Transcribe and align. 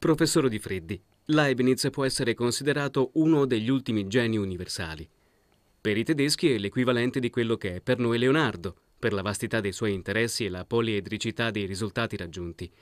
Professore 0.00 0.48
Di 0.48 0.58
Freddi, 0.58 0.98
Leibniz 1.26 1.86
può 1.90 2.06
essere 2.06 2.32
considerato 2.32 3.10
uno 3.16 3.44
degli 3.44 3.68
ultimi 3.68 4.06
geni 4.06 4.38
universali. 4.38 5.06
Per 5.78 5.94
i 5.94 6.04
tedeschi 6.04 6.50
è 6.50 6.56
l'equivalente 6.56 7.20
di 7.20 7.28
quello 7.28 7.58
che 7.58 7.74
è 7.74 7.80
per 7.82 7.98
noi 7.98 8.16
Leonardo, 8.16 8.74
per 8.98 9.12
la 9.12 9.20
vastità 9.20 9.60
dei 9.60 9.72
suoi 9.72 9.92
interessi 9.92 10.46
e 10.46 10.48
la 10.48 10.64
poliedricità 10.64 11.50
dei 11.50 11.66
risultati 11.66 12.16
raggiunti. 12.16 12.72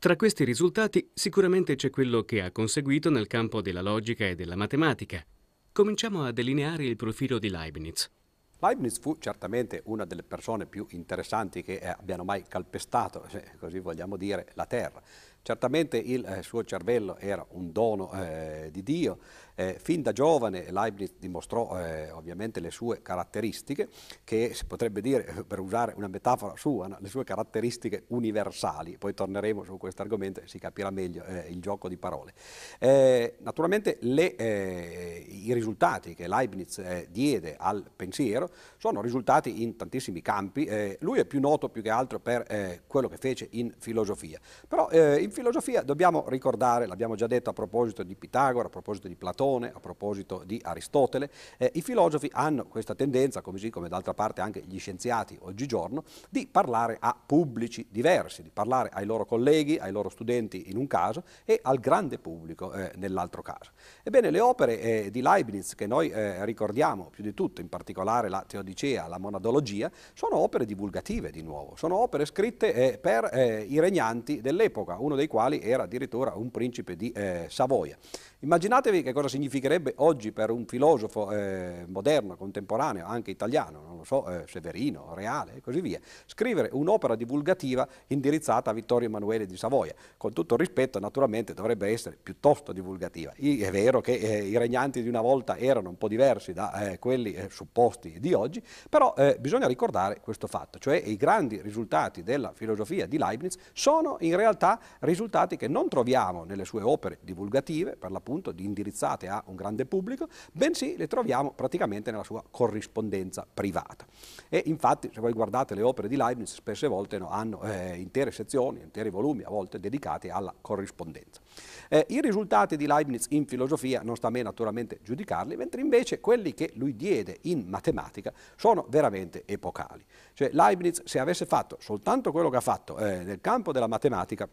Tra 0.00 0.16
questi 0.16 0.42
risultati 0.42 1.08
sicuramente 1.14 1.76
c'è 1.76 1.88
quello 1.88 2.24
che 2.24 2.42
ha 2.42 2.50
conseguito 2.50 3.10
nel 3.10 3.28
campo 3.28 3.62
della 3.62 3.80
logica 3.80 4.26
e 4.26 4.34
della 4.34 4.56
matematica. 4.56 5.24
Cominciamo 5.70 6.24
a 6.24 6.32
delineare 6.32 6.84
il 6.84 6.96
profilo 6.96 7.38
di 7.38 7.48
Leibniz. 7.48 8.10
Leibniz 8.58 8.98
fu 8.98 9.16
certamente 9.18 9.82
una 9.84 10.04
delle 10.04 10.22
persone 10.22 10.66
più 10.66 10.86
interessanti 10.90 11.62
che 11.62 11.78
abbiano 11.78 12.24
mai 12.24 12.42
calpestato, 12.48 13.26
se 13.28 13.52
così 13.58 13.78
vogliamo 13.78 14.16
dire, 14.16 14.50
la 14.54 14.64
Terra. 14.64 15.00
Certamente 15.46 15.96
il 15.96 16.24
eh, 16.24 16.42
suo 16.42 16.64
cervello 16.64 17.18
era 17.18 17.46
un 17.50 17.70
dono 17.70 18.10
eh, 18.14 18.68
di 18.72 18.82
Dio, 18.82 19.18
eh, 19.56 19.78
fin 19.80 20.02
da 20.02 20.12
giovane 20.12 20.70
Leibniz 20.70 21.14
dimostrò 21.18 21.78
eh, 21.78 22.10
ovviamente 22.10 22.60
le 22.60 22.70
sue 22.70 23.02
caratteristiche, 23.02 23.88
che 24.22 24.52
si 24.54 24.66
potrebbe 24.66 25.00
dire, 25.00 25.44
per 25.46 25.60
usare 25.60 25.94
una 25.96 26.08
metafora 26.08 26.56
sua, 26.56 26.86
no? 26.86 26.98
le 27.00 27.08
sue 27.08 27.24
caratteristiche 27.24 28.04
universali. 28.08 28.98
Poi 28.98 29.14
torneremo 29.14 29.64
su 29.64 29.78
questo 29.78 30.02
argomento 30.02 30.40
e 30.40 30.46
si 30.46 30.58
capirà 30.58 30.90
meglio 30.90 31.24
eh, 31.24 31.46
il 31.48 31.60
gioco 31.60 31.88
di 31.88 31.96
parole. 31.96 32.34
Eh, 32.78 33.36
naturalmente 33.40 33.96
le, 34.00 34.36
eh, 34.36 35.24
i 35.26 35.52
risultati 35.54 36.14
che 36.14 36.28
Leibniz 36.28 36.78
eh, 36.78 37.08
diede 37.10 37.56
al 37.58 37.90
pensiero 37.94 38.50
sono 38.76 39.00
risultati 39.00 39.62
in 39.62 39.76
tantissimi 39.76 40.20
campi. 40.20 40.68
lui 41.00 41.18
è 41.18 41.24
più 41.24 41.40
noto 41.40 41.68
più 41.70 41.82
che 41.82 41.90
altro 41.90 42.20
per 42.20 42.82
quello 42.86 43.08
che 43.08 43.16
fece 43.16 43.48
in 43.52 43.72
filosofia. 43.78 44.38
Però 44.68 44.90
in 44.90 45.30
filosofia 45.30 45.82
dobbiamo 45.82 46.24
ricordare, 46.28 46.86
l'abbiamo 46.86 47.14
già 47.14 47.26
detto 47.26 47.50
a 47.50 47.52
proposito 47.52 48.02
di 48.02 48.14
Pitagora, 48.14 48.66
a 48.66 48.70
proposito 48.70 49.08
di 49.08 49.16
Platone, 49.16 49.45
Platone, 49.46 49.72
a 49.72 49.78
proposito 49.78 50.42
di 50.44 50.60
Aristotele, 50.62 51.30
eh, 51.58 51.70
i 51.74 51.82
filosofi 51.82 52.28
hanno 52.32 52.66
questa 52.66 52.94
tendenza, 52.94 53.40
così 53.40 53.70
come 53.70 53.88
d'altra 53.88 54.12
parte 54.12 54.40
anche 54.40 54.62
gli 54.66 54.78
scienziati 54.78 55.38
oggigiorno, 55.40 56.02
di 56.28 56.48
parlare 56.50 56.96
a 56.98 57.16
pubblici 57.24 57.86
diversi, 57.88 58.42
di 58.42 58.50
parlare 58.52 58.90
ai 58.92 59.06
loro 59.06 59.24
colleghi, 59.24 59.78
ai 59.78 59.92
loro 59.92 60.08
studenti 60.08 60.68
in 60.70 60.76
un 60.76 60.86
caso 60.88 61.22
e 61.44 61.60
al 61.62 61.78
grande 61.78 62.18
pubblico 62.18 62.72
eh, 62.72 62.90
nell'altro 62.96 63.42
caso. 63.42 63.70
Ebbene, 64.02 64.30
le 64.30 64.40
opere 64.40 64.80
eh, 64.80 65.10
di 65.10 65.22
Leibniz 65.22 65.74
che 65.74 65.86
noi 65.86 66.10
eh, 66.10 66.44
ricordiamo 66.44 67.08
più 67.10 67.22
di 67.22 67.32
tutto, 67.32 67.60
in 67.60 67.68
particolare 67.68 68.28
la 68.28 68.44
Teodicea, 68.46 69.06
la 69.06 69.18
Monadologia, 69.18 69.90
sono 70.12 70.38
opere 70.38 70.64
divulgative 70.64 71.30
di 71.30 71.42
nuovo, 71.42 71.76
sono 71.76 71.96
opere 71.96 72.24
scritte 72.24 72.74
eh, 72.74 72.98
per 72.98 73.30
eh, 73.32 73.60
i 73.60 73.78
regnanti 73.78 74.40
dell'epoca, 74.40 74.96
uno 74.98 75.14
dei 75.14 75.28
quali 75.28 75.60
era 75.60 75.84
addirittura 75.84 76.34
un 76.34 76.50
principe 76.50 76.96
di 76.96 77.14
Savoia. 77.48 77.96
Immaginatevi 78.40 79.02
che 79.02 79.12
cosa 79.12 79.28
significherebbe 79.36 79.92
oggi 79.96 80.32
per 80.32 80.50
un 80.50 80.64
filosofo 80.64 81.30
eh, 81.30 81.84
moderno, 81.88 82.36
contemporaneo, 82.36 83.06
anche 83.06 83.30
italiano, 83.30 83.82
non 83.86 83.98
lo 83.98 84.04
so, 84.04 84.26
eh, 84.28 84.44
Severino, 84.48 85.12
Reale 85.14 85.56
e 85.56 85.60
così 85.60 85.82
via, 85.82 86.00
scrivere 86.24 86.70
un'opera 86.72 87.14
divulgativa 87.14 87.86
indirizzata 88.06 88.70
a 88.70 88.72
Vittorio 88.72 89.08
Emanuele 89.08 89.44
di 89.44 89.56
Savoia. 89.56 89.94
Con 90.16 90.32
tutto 90.32 90.54
il 90.54 90.60
rispetto, 90.60 90.98
naturalmente 90.98 91.52
dovrebbe 91.52 91.88
essere 91.88 92.16
piuttosto 92.20 92.72
divulgativa. 92.72 93.32
I, 93.36 93.60
è 93.60 93.70
vero 93.70 94.00
che 94.00 94.14
eh, 94.14 94.44
i 94.44 94.56
regnanti 94.56 95.02
di 95.02 95.08
una 95.08 95.20
volta 95.20 95.58
erano 95.58 95.90
un 95.90 95.98
po' 95.98 96.08
diversi 96.08 96.54
da 96.54 96.90
eh, 96.90 96.98
quelli 96.98 97.34
eh, 97.34 97.48
supposti 97.50 98.18
di 98.18 98.32
oggi, 98.32 98.62
però 98.88 99.12
eh, 99.18 99.36
bisogna 99.38 99.66
ricordare 99.66 100.20
questo 100.20 100.46
fatto, 100.46 100.78
cioè 100.78 100.96
i 100.96 101.16
grandi 101.16 101.60
risultati 101.60 102.22
della 102.22 102.52
filosofia 102.54 103.06
di 103.06 103.18
Leibniz 103.18 103.56
sono 103.74 104.16
in 104.20 104.34
realtà 104.34 104.80
risultati 105.00 105.56
che 105.56 105.68
non 105.68 105.88
troviamo 105.88 106.44
nelle 106.44 106.64
sue 106.64 106.80
opere 106.80 107.18
divulgative, 107.20 107.96
per 107.96 108.10
l'appunto 108.10 108.46
appunto 108.46 108.62
indirizzate 108.62 109.25
a 109.26 109.42
un 109.46 109.56
grande 109.56 109.86
pubblico, 109.86 110.28
bensì 110.52 110.96
le 110.96 111.06
troviamo 111.06 111.52
praticamente 111.52 112.10
nella 112.10 112.24
sua 112.24 112.42
corrispondenza 112.48 113.46
privata. 113.52 114.06
E 114.48 114.62
infatti 114.66 115.10
se 115.12 115.20
voi 115.20 115.32
guardate 115.32 115.74
le 115.74 115.82
opere 115.82 116.08
di 116.08 116.16
Leibniz 116.16 116.54
spesse 116.54 116.86
volte 116.86 117.18
no, 117.18 117.30
hanno 117.30 117.62
eh, 117.62 117.96
intere 117.96 118.30
sezioni, 118.30 118.80
interi 118.80 119.10
volumi 119.10 119.42
a 119.42 119.48
volte 119.48 119.80
dedicati 119.80 120.28
alla 120.28 120.54
corrispondenza. 120.60 121.40
Eh, 121.88 122.06
I 122.08 122.20
risultati 122.20 122.76
di 122.76 122.86
Leibniz 122.86 123.26
in 123.30 123.46
filosofia 123.46 124.02
non 124.02 124.16
sta 124.16 124.28
a 124.28 124.30
me 124.30 124.42
naturalmente 124.42 125.00
giudicarli, 125.02 125.56
mentre 125.56 125.80
invece 125.80 126.20
quelli 126.20 126.54
che 126.54 126.72
lui 126.74 126.96
diede 126.96 127.38
in 127.42 127.64
matematica 127.66 128.32
sono 128.56 128.86
veramente 128.88 129.42
epocali. 129.46 130.04
Cioè 130.32 130.50
Leibniz 130.52 131.02
se 131.04 131.18
avesse 131.18 131.46
fatto 131.46 131.76
soltanto 131.80 132.32
quello 132.32 132.50
che 132.50 132.56
ha 132.56 132.60
fatto 132.60 132.98
eh, 132.98 133.24
nel 133.24 133.40
campo 133.40 133.72
della 133.72 133.86
matematica 133.86 134.48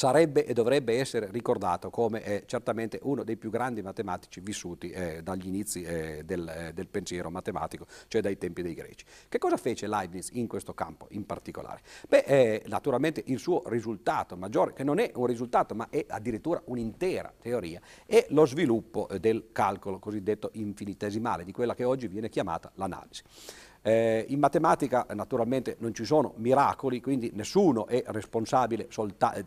sarebbe 0.00 0.46
e 0.46 0.54
dovrebbe 0.54 0.98
essere 0.98 1.28
ricordato 1.30 1.90
come 1.90 2.24
eh, 2.24 2.44
certamente 2.46 2.98
uno 3.02 3.22
dei 3.22 3.36
più 3.36 3.50
grandi 3.50 3.82
matematici 3.82 4.40
vissuti 4.40 4.88
eh, 4.88 5.22
dagli 5.22 5.46
inizi 5.46 5.82
eh, 5.82 6.22
del, 6.24 6.48
eh, 6.48 6.72
del, 6.72 6.88
pensiero 6.88 7.28
matematico, 7.28 7.84
cioè 8.08 8.22
dai 8.22 8.38
tempi 8.38 8.62
dei 8.62 8.72
greci. 8.72 9.04
Che 9.28 9.36
cosa 9.36 9.58
fece 9.58 9.86
Leibniz 9.86 10.30
in 10.32 10.46
questo 10.46 10.72
campo 10.72 11.06
in 11.10 11.26
particolare? 11.26 11.82
Beh, 12.08 12.24
eh, 12.26 12.62
naturalmente 12.68 13.22
il 13.26 13.38
suo 13.38 13.62
risultato 13.66 14.38
maggiore, 14.38 14.72
che 14.72 14.84
non 14.84 15.00
è 15.00 15.10
un 15.16 15.26
risultato 15.26 15.74
ma 15.74 15.86
è 15.90 16.02
addirittura 16.08 16.62
un'intera 16.64 17.30
teoria, 17.38 17.78
è 18.06 18.24
lo 18.30 18.46
sviluppo 18.46 19.06
eh, 19.06 19.20
del 19.20 19.48
calcolo 19.52 19.98
cosiddetto 19.98 20.48
infinitesimale, 20.54 21.44
di 21.44 21.52
quella 21.52 21.74
che 21.74 21.84
oggi 21.84 22.08
viene 22.08 22.30
chiamata 22.30 22.72
l'analisi. 22.76 23.22
Eh, 23.82 24.26
in 24.28 24.38
matematica 24.38 25.06
naturalmente 25.14 25.76
non 25.78 25.94
ci 25.94 26.04
sono 26.04 26.34
miracoli, 26.36 27.00
quindi 27.00 27.30
nessuno 27.34 27.86
è 27.86 28.02
responsabile 28.08 28.88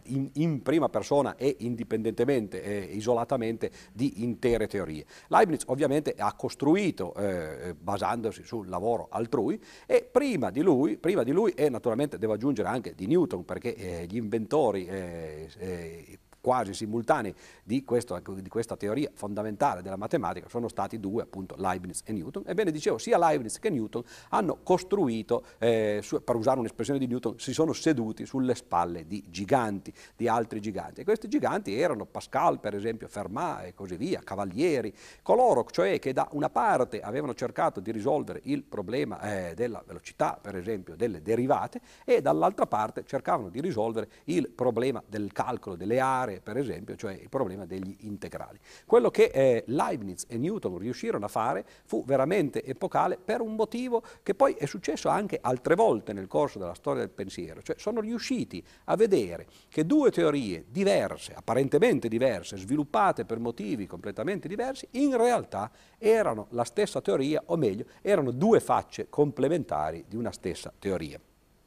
in, 0.04 0.30
in, 0.34 0.62
prima 0.64 0.90
persona 0.90 1.36
e 1.36 1.56
indipendentemente, 1.60 2.64
e 2.64 2.96
isolatamente, 2.96 3.72
di 3.94 4.24
intere 4.24 4.68
teorie. 4.68 5.06
Leibniz 5.28 5.64
ovviamente 5.68 6.16
ha 6.18 6.34
costruito, 6.34 7.14
eh, 7.16 7.76
basandosi 7.80 8.44
sul 8.44 8.68
lavoro 8.68 9.08
altrui, 9.12 9.62
e 9.86 10.08
prima 10.10 10.50
di 10.50 10.62
lui, 10.62 10.98
prima 10.98 11.24
di 11.24 11.32
lui 11.32 11.52
e 11.52 11.70
naturalmente 11.70 12.18
devo 12.18 12.34
aggiungere 12.34 12.70
anche 12.70 12.96
di 12.96 13.06
Newton, 13.06 13.46
perché 13.46 13.76
eh, 13.76 14.06
gli 14.08 14.18
inventori 14.18 14.86
eh, 14.88 15.50
eh, 15.58 16.20
quasi 16.44 16.74
simultanei 16.74 17.34
di, 17.64 17.86
questo, 17.86 18.18
ecco, 18.18 18.34
di, 18.34 18.50
questa 18.50 18.76
teoria 18.76 19.10
fondamentale 19.14 19.82
della 19.82 19.96
matematica 19.96 20.50
sono 20.50 20.68
stati 20.68 21.00
due, 21.00 21.24
appunto 21.24 21.56
Leibniz 21.58 22.02
e 22.04 22.12
Newton. 22.12 22.44
Ebbene, 22.46 22.70
dicevo, 22.70 22.98
sia 22.98 23.18
Leibniz 23.18 23.60
che 23.60 23.70
Newton 23.70 24.04
hanno 24.30 24.60
costruito, 24.62 25.46
eh, 25.58 26.02
su, 26.04 26.22
per 26.22 26.36
usare 26.36 26.60
un'espressione 26.60 27.00
di 27.00 27.08
Newton, 27.08 27.40
si 27.40 27.54
sono 27.54 27.72
seduti 27.72 28.26
sulle 28.26 28.56
spalle 28.56 29.08
di 29.08 29.24
giganti, 29.30 29.94
di 30.18 30.28
altri 30.28 30.60
giganti. 30.60 31.00
E 31.00 31.04
questi 31.06 31.30
giganti 31.30 31.80
erano 31.80 32.06
Pascal, 32.06 32.60
per 32.60 32.76
esempio, 32.76 33.08
Fermat 33.08 33.68
e 33.68 33.74
così 33.74 33.96
via, 33.96 34.20
Cavalieri, 34.22 34.94
coloro 35.22 35.66
cioè 35.72 35.98
che 36.00 36.12
da 36.12 36.28
una 36.32 36.50
parte 36.50 37.00
avevano 37.00 37.34
cercato 37.34 37.80
di 37.80 37.92
risolvere 37.92 38.42
il 38.44 38.64
problema 38.64 39.22
eh, 39.22 39.54
della 39.54 39.82
velocità, 39.86 40.38
per 40.42 40.58
esempio, 40.58 40.98
delle 40.98 41.22
derivate, 41.22 41.80
e 42.04 42.22
dall'altra 42.22 42.66
parte 42.66 43.06
cercavano 43.06 43.48
di 43.50 43.62
risolvere 43.62 44.10
il 44.26 44.50
problema 44.50 45.02
del 45.08 45.32
calcolo 45.32 45.76
delle 45.78 46.00
aree, 46.00 46.33
fare 46.34 46.42
per 46.42 46.58
esempio, 46.58 46.96
cioè 46.96 47.14
il 47.14 47.30
problema 47.30 47.66
degli 47.66 47.96
integrali. 48.02 48.60
Quello 48.86 49.10
che 49.10 49.26
eh, 49.34 49.64
Leibniz 49.68 50.26
e 50.28 50.38
Newton 50.38 50.78
riuscirono 50.78 51.26
a 51.26 51.28
fare 51.28 51.66
fu 51.86 52.04
veramente 52.06 52.64
epocale 52.64 53.18
per 53.18 53.42
un 53.42 53.56
motivo 53.56 54.04
che 54.24 54.34
poi 54.34 54.54
è 54.54 54.66
successo 54.66 55.10
anche 55.10 55.38
altre 55.42 55.76
volte 55.76 56.14
nel 56.14 56.28
corso 56.28 56.60
della 56.60 56.74
storia 56.74 57.02
del 57.02 57.12
pensiero, 57.12 57.62
cioè 57.62 57.76
sono 57.78 58.00
riusciti 58.00 58.64
a 58.86 58.96
vedere 58.96 59.48
che 59.70 59.86
due 59.86 60.12
teorie 60.12 60.66
diverse, 60.70 61.34
apparentemente 61.34 62.08
diverse, 62.08 62.58
sviluppate 62.58 63.26
per 63.26 63.40
motivi 63.40 63.86
completamente 63.86 64.48
diversi, 64.48 64.88
in 64.92 65.16
realtà 65.18 65.72
erano 65.98 66.48
la 66.52 66.64
stessa 66.64 67.02
teoria, 67.02 67.42
o 67.46 67.58
meglio, 67.58 67.86
erano 68.02 68.32
due 68.32 68.60
facce 68.60 69.08
complementari 69.10 70.06
di 70.08 70.16
una 70.16 70.32
stessa 70.32 70.72
teoria. 70.78 71.20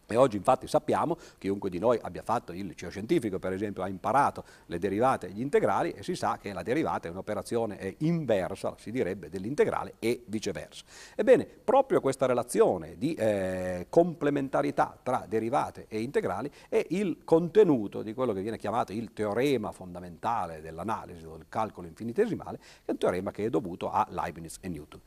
E 0.07 0.17
oggi 0.17 0.37
infatti 0.37 0.69
sappiamo, 0.69 1.17
chiunque 1.39 1.69
di 1.71 1.79
noi 1.79 1.99
abbia 2.01 2.23
fatto 2.23 2.53
il 2.53 2.67
liceo 2.67 2.91
scientifico 2.91 3.39
per 3.39 3.53
esempio 3.53 3.83
ha 3.83 3.89
imparato 3.89 4.45
le 4.67 4.79
derivate 4.79 5.29
e 5.29 5.31
gli 5.31 5.41
integrali 5.41 5.91
e 5.91 6.03
si 6.03 6.15
sa 6.15 6.39
che 6.41 6.53
la 6.53 6.63
derivata 6.63 7.09
è 7.09 7.11
un'operazione 7.11 7.97
inversa, 7.99 8.75
si 8.79 8.91
direbbe, 8.91 9.29
dell'integrale 9.29 9.95
e 9.99 10.23
viceversa. 10.27 10.85
Ebbene, 11.15 11.45
proprio 11.47 12.01
questa 12.01 12.27
relazione 12.27 12.97
di 12.97 13.15
eh, 13.15 13.87
complementarità 13.89 14.99
tra 15.03 15.25
derivate 15.29 15.87
e 15.89 16.01
integrali 16.01 16.51
è 16.69 16.85
il 16.91 17.19
contenuto 17.25 18.03
di 18.03 18.15
quello 18.15 18.33
che 18.33 18.43
viene 18.43 18.59
chiamato 18.59 18.93
il 18.93 19.13
teorema 19.13 19.73
fondamentale 19.73 20.61
dell'analisi 20.61 21.23
del 21.23 21.47
calcolo 21.49 21.87
infinitesimale, 21.87 22.59
che 22.59 22.85
è 22.87 22.91
un 22.93 22.99
teorema 22.99 23.31
che 23.31 23.45
è 23.45 23.51
dovuto 23.51 23.91
a 23.91 24.07
Leibniz 24.11 24.59
e 24.61 24.69
Newton. 24.69 25.01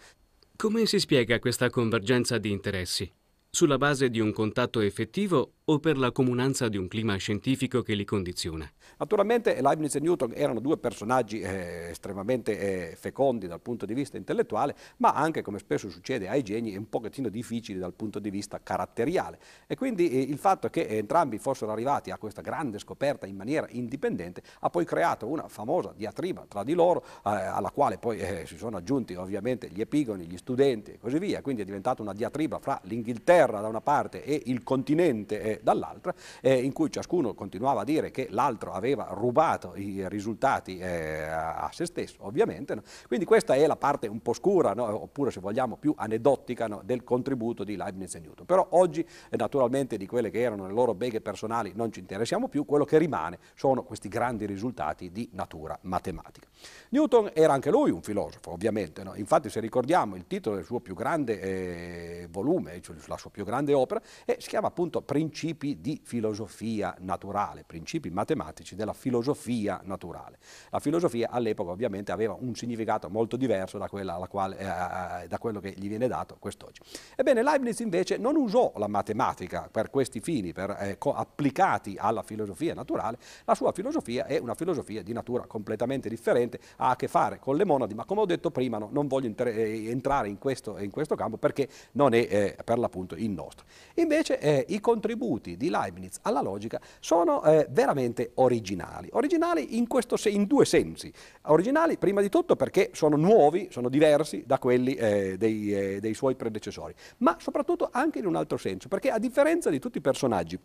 Come 0.56 0.86
si 0.86 1.00
spiega 1.00 1.40
questa 1.40 1.70
convergenza 1.70 2.38
di 2.38 2.52
interessi? 2.52 3.19
Sulla 3.52 3.78
base 3.78 4.10
di 4.10 4.20
un 4.20 4.32
contatto 4.32 4.80
effettivo 4.80 5.54
o 5.66 5.80
per 5.80 5.98
la 5.98 6.12
comunanza 6.12 6.70
di 6.70 6.78
un 6.78 6.88
clima 6.88 7.16
scientifico 7.18 7.82
che 7.82 7.94
li 7.94 8.06
condiziona? 8.06 8.70
Naturalmente 8.98 9.60
Leibniz 9.62 9.96
e 9.96 10.00
Newton 10.00 10.32
erano 10.36 10.60
due 10.60 10.78
personaggi 10.78 11.42
eh, 11.42 11.90
estremamente 11.90 12.92
eh, 12.92 12.96
fecondi 12.96 13.48
dal 13.48 13.60
punto 13.60 13.86
di 13.86 13.94
vista 13.94 14.18
intellettuale, 14.18 14.76
ma 14.98 15.14
anche, 15.14 15.42
come 15.42 15.60
spesso 15.60 15.90
succede 15.90 16.28
ai 16.28 16.44
geni, 16.44 16.76
un 16.76 16.90
pochettino 16.90 17.30
difficili 17.30 17.80
dal 17.80 17.94
punto 17.94 18.20
di 18.20 18.30
vista 18.30 18.60
caratteriale. 18.62 19.40
E 19.68 19.76
quindi 19.76 20.10
eh, 20.10 20.22
il 20.22 20.38
fatto 20.38 20.70
che 20.70 20.86
entrambi 20.88 21.38
fossero 21.38 21.72
arrivati 21.72 22.12
a 22.12 22.18
questa 22.18 22.42
grande 22.42 22.80
scoperta 22.80 23.26
in 23.26 23.36
maniera 23.36 23.68
indipendente 23.70 24.42
ha 24.60 24.70
poi 24.70 24.86
creato 24.86 25.28
una 25.28 25.48
famosa 25.48 25.94
diatriba 25.96 26.46
tra 26.48 26.64
di 26.64 26.74
loro, 26.74 27.04
eh, 27.04 27.30
alla 27.30 27.72
quale 27.72 27.98
poi 27.98 28.20
eh, 28.20 28.46
si 28.46 28.58
sono 28.58 28.78
aggiunti 28.78 29.16
ovviamente 29.16 29.70
gli 29.70 29.82
epigoni, 29.82 30.26
gli 30.26 30.38
studenti 30.38 30.92
e 30.92 30.98
così 30.98 31.20
via. 31.20 31.42
Quindi 31.42 31.62
è 31.62 31.66
diventata 31.66 32.02
una 32.02 32.14
diatriba 32.14 32.60
fra 32.60 32.80
l'Inghilterra 32.84 33.39
da 33.48 33.68
una 33.68 33.82
parte 33.82 34.24
e 34.24 34.42
il 34.46 34.64
continente 34.64 35.42
eh, 35.42 35.60
dall'altra, 35.64 36.14
in 36.42 36.74
cui 36.74 36.92
ciascuno 36.92 37.34
continuava 37.34 37.82
a 37.82 37.84
dire 37.84 38.12
che 38.12 38.28
l'altro 38.30 38.72
aveva 38.72 38.90
aveva 38.90 39.08
rubato 39.12 39.76
i 39.76 40.08
risultati 40.10 40.78
eh, 40.78 41.22
a 41.24 41.70
se 41.72 41.86
stesso, 41.86 42.18
ovviamente. 42.20 42.76
No? 42.76 42.82
Quindi 43.08 43.26
questa 43.26 43.56
è 43.56 43.66
la 43.68 43.76
parte 43.76 44.08
un 44.08 44.22
po' 44.22 44.34
scura, 44.34 44.74
no? 44.74 45.04
oppure 45.04 45.32
se 45.32 45.40
vogliamo 45.40 45.78
più 45.78 45.94
aneddotica, 45.96 46.68
no? 46.68 46.82
del 46.84 47.04
contributo 47.04 47.64
di 47.64 47.76
Leibniz 47.76 48.16
e 48.16 48.20
Newton. 48.20 48.46
Però 48.46 48.66
oggi, 48.72 49.02
eh, 49.02 49.38
naturalmente, 49.38 49.98
di 49.98 50.08
quelle 50.08 50.30
che 50.30 50.40
erano 50.40 50.68
le 50.68 50.74
loro 50.74 50.94
beghe 50.94 51.22
personali 51.22 51.72
non 51.76 51.92
ci 51.92 52.00
interessiamo 52.00 52.48
più, 52.48 52.66
quello 52.66 52.86
che 52.86 52.98
rimane 52.98 53.40
sono 53.56 53.84
questi 53.84 54.08
grandi 54.08 54.46
risultati 54.46 55.12
di 55.12 55.30
natura 55.34 55.78
matematica. 55.82 56.48
Newton 56.90 57.32
era 57.34 57.54
anche 57.54 57.70
lui 57.70 57.92
un 57.92 58.02
filosofo, 58.02 58.52
ovviamente. 58.52 59.04
Infatti, 59.16 59.50
se 59.50 59.60
ricordiamo 59.60 60.16
il 60.16 60.26
titolo 60.28 60.56
del 60.56 60.66
suo 60.66 60.80
più 60.80 60.96
grande 60.96 61.40
eh, 61.40 62.28
volume, 62.30 62.82
cioè 62.82 62.96
la 63.06 63.18
sua 63.18 63.29
più 63.30 63.44
grande 63.44 63.74
opera, 63.74 64.02
eh, 64.26 64.38
si 64.40 64.50
chiama 64.50 64.68
appunto 64.68 65.02
Principi 65.02 65.82
di 65.82 66.00
filosofia 66.04 66.96
naturale, 67.00 67.64
principi 67.66 68.10
matematici 68.10 68.76
della 68.76 68.94
filosofia 68.94 69.82
naturale. 69.84 70.38
La 70.70 70.80
filosofia 70.80 71.30
all'epoca 71.30 71.72
ovviamente 71.72 72.12
aveva 72.12 72.36
un 72.40 72.56
significato 72.56 73.10
molto 73.10 73.38
diverso 73.38 73.78
da, 73.78 73.88
quale, 73.88 74.58
eh, 74.58 75.28
da 75.28 75.38
quello 75.40 75.60
che 75.60 75.74
gli 75.76 75.88
viene 75.88 76.08
dato 76.08 76.38
quest'oggi. 76.40 76.82
Ebbene, 77.16 77.44
Leibniz 77.44 77.80
invece 77.80 78.18
non 78.18 78.36
usò 78.36 78.72
la 78.76 78.88
matematica 78.88 79.68
per 79.72 79.90
questi 79.90 80.20
fini, 80.20 80.54
per, 80.54 80.72
eh, 80.80 80.98
applicati 81.14 81.96
alla 81.98 82.24
filosofia 82.24 82.74
naturale, 82.74 83.18
la 83.46 83.56
sua 83.56 83.72
filosofia 83.72 84.26
è 84.26 84.38
una 84.38 84.54
filosofia 84.54 85.02
di 85.02 85.14
natura 85.14 85.46
completamente 85.46 86.10
differente, 86.10 86.60
ha 86.78 86.90
a 86.92 86.96
che 86.96 87.08
fare 87.08 87.40
con 87.40 87.56
le 87.56 87.66
monadi, 87.66 87.94
ma 87.94 88.06
come 88.06 88.22
ho 88.22 88.26
detto 88.26 88.52
prima 88.52 88.78
no, 88.78 88.90
non 88.92 89.08
voglio 89.08 89.34
eh, 89.46 89.90
entrare 89.90 90.28
in 90.30 90.38
questo, 90.38 90.78
in 90.78 90.92
questo, 90.92 91.16
campo 91.16 91.38
perché 91.38 91.68
non 91.94 92.14
è 92.14 92.28
eh, 92.30 92.58
per 92.64 92.78
l'appunto 92.78 93.16
il 93.24 93.32
nostro. 93.32 93.66
Invece 93.96 94.40
eh, 94.40 94.66
i 94.70 94.80
contributi 94.80 95.58
di 95.58 95.70
Leibniz 95.70 96.20
alla 96.24 96.42
logica 96.42 96.80
sono 97.00 97.44
eh, 97.44 97.68
veramente 97.70 98.32
originali 98.36 99.10
originali. 99.12 99.78
In, 99.78 99.88
se 100.16 100.30
in, 100.30 100.46
due 100.46 100.66
sensi. 100.66 101.12
Originali 101.44 101.98
prima 101.98 102.22
di 102.22 102.30
tutto 102.30 102.56
perché 102.56 102.92
sono 102.94 103.16
nuovi, 103.16 103.68
sono 103.72 103.90
diversi 103.90 104.44
da 104.46 104.58
quelli 104.58 104.96
eh, 104.96 105.38
dei, 105.38 105.74
eh, 105.74 106.00
dei 106.00 106.14
suoi 106.14 106.36
predecessori, 106.36 106.94
ma 107.18 107.38
soprattutto 107.40 107.90
anche 107.92 108.20
in 108.20 108.26
un 108.26 108.36
altro 108.36 108.58
senso, 108.58 108.88
perché 108.88 109.12
a 109.12 109.20
differenza 109.20 109.70
di 109.70 109.80
tutti 109.80 109.98
i 109.98 110.02
personaggi 110.02 110.60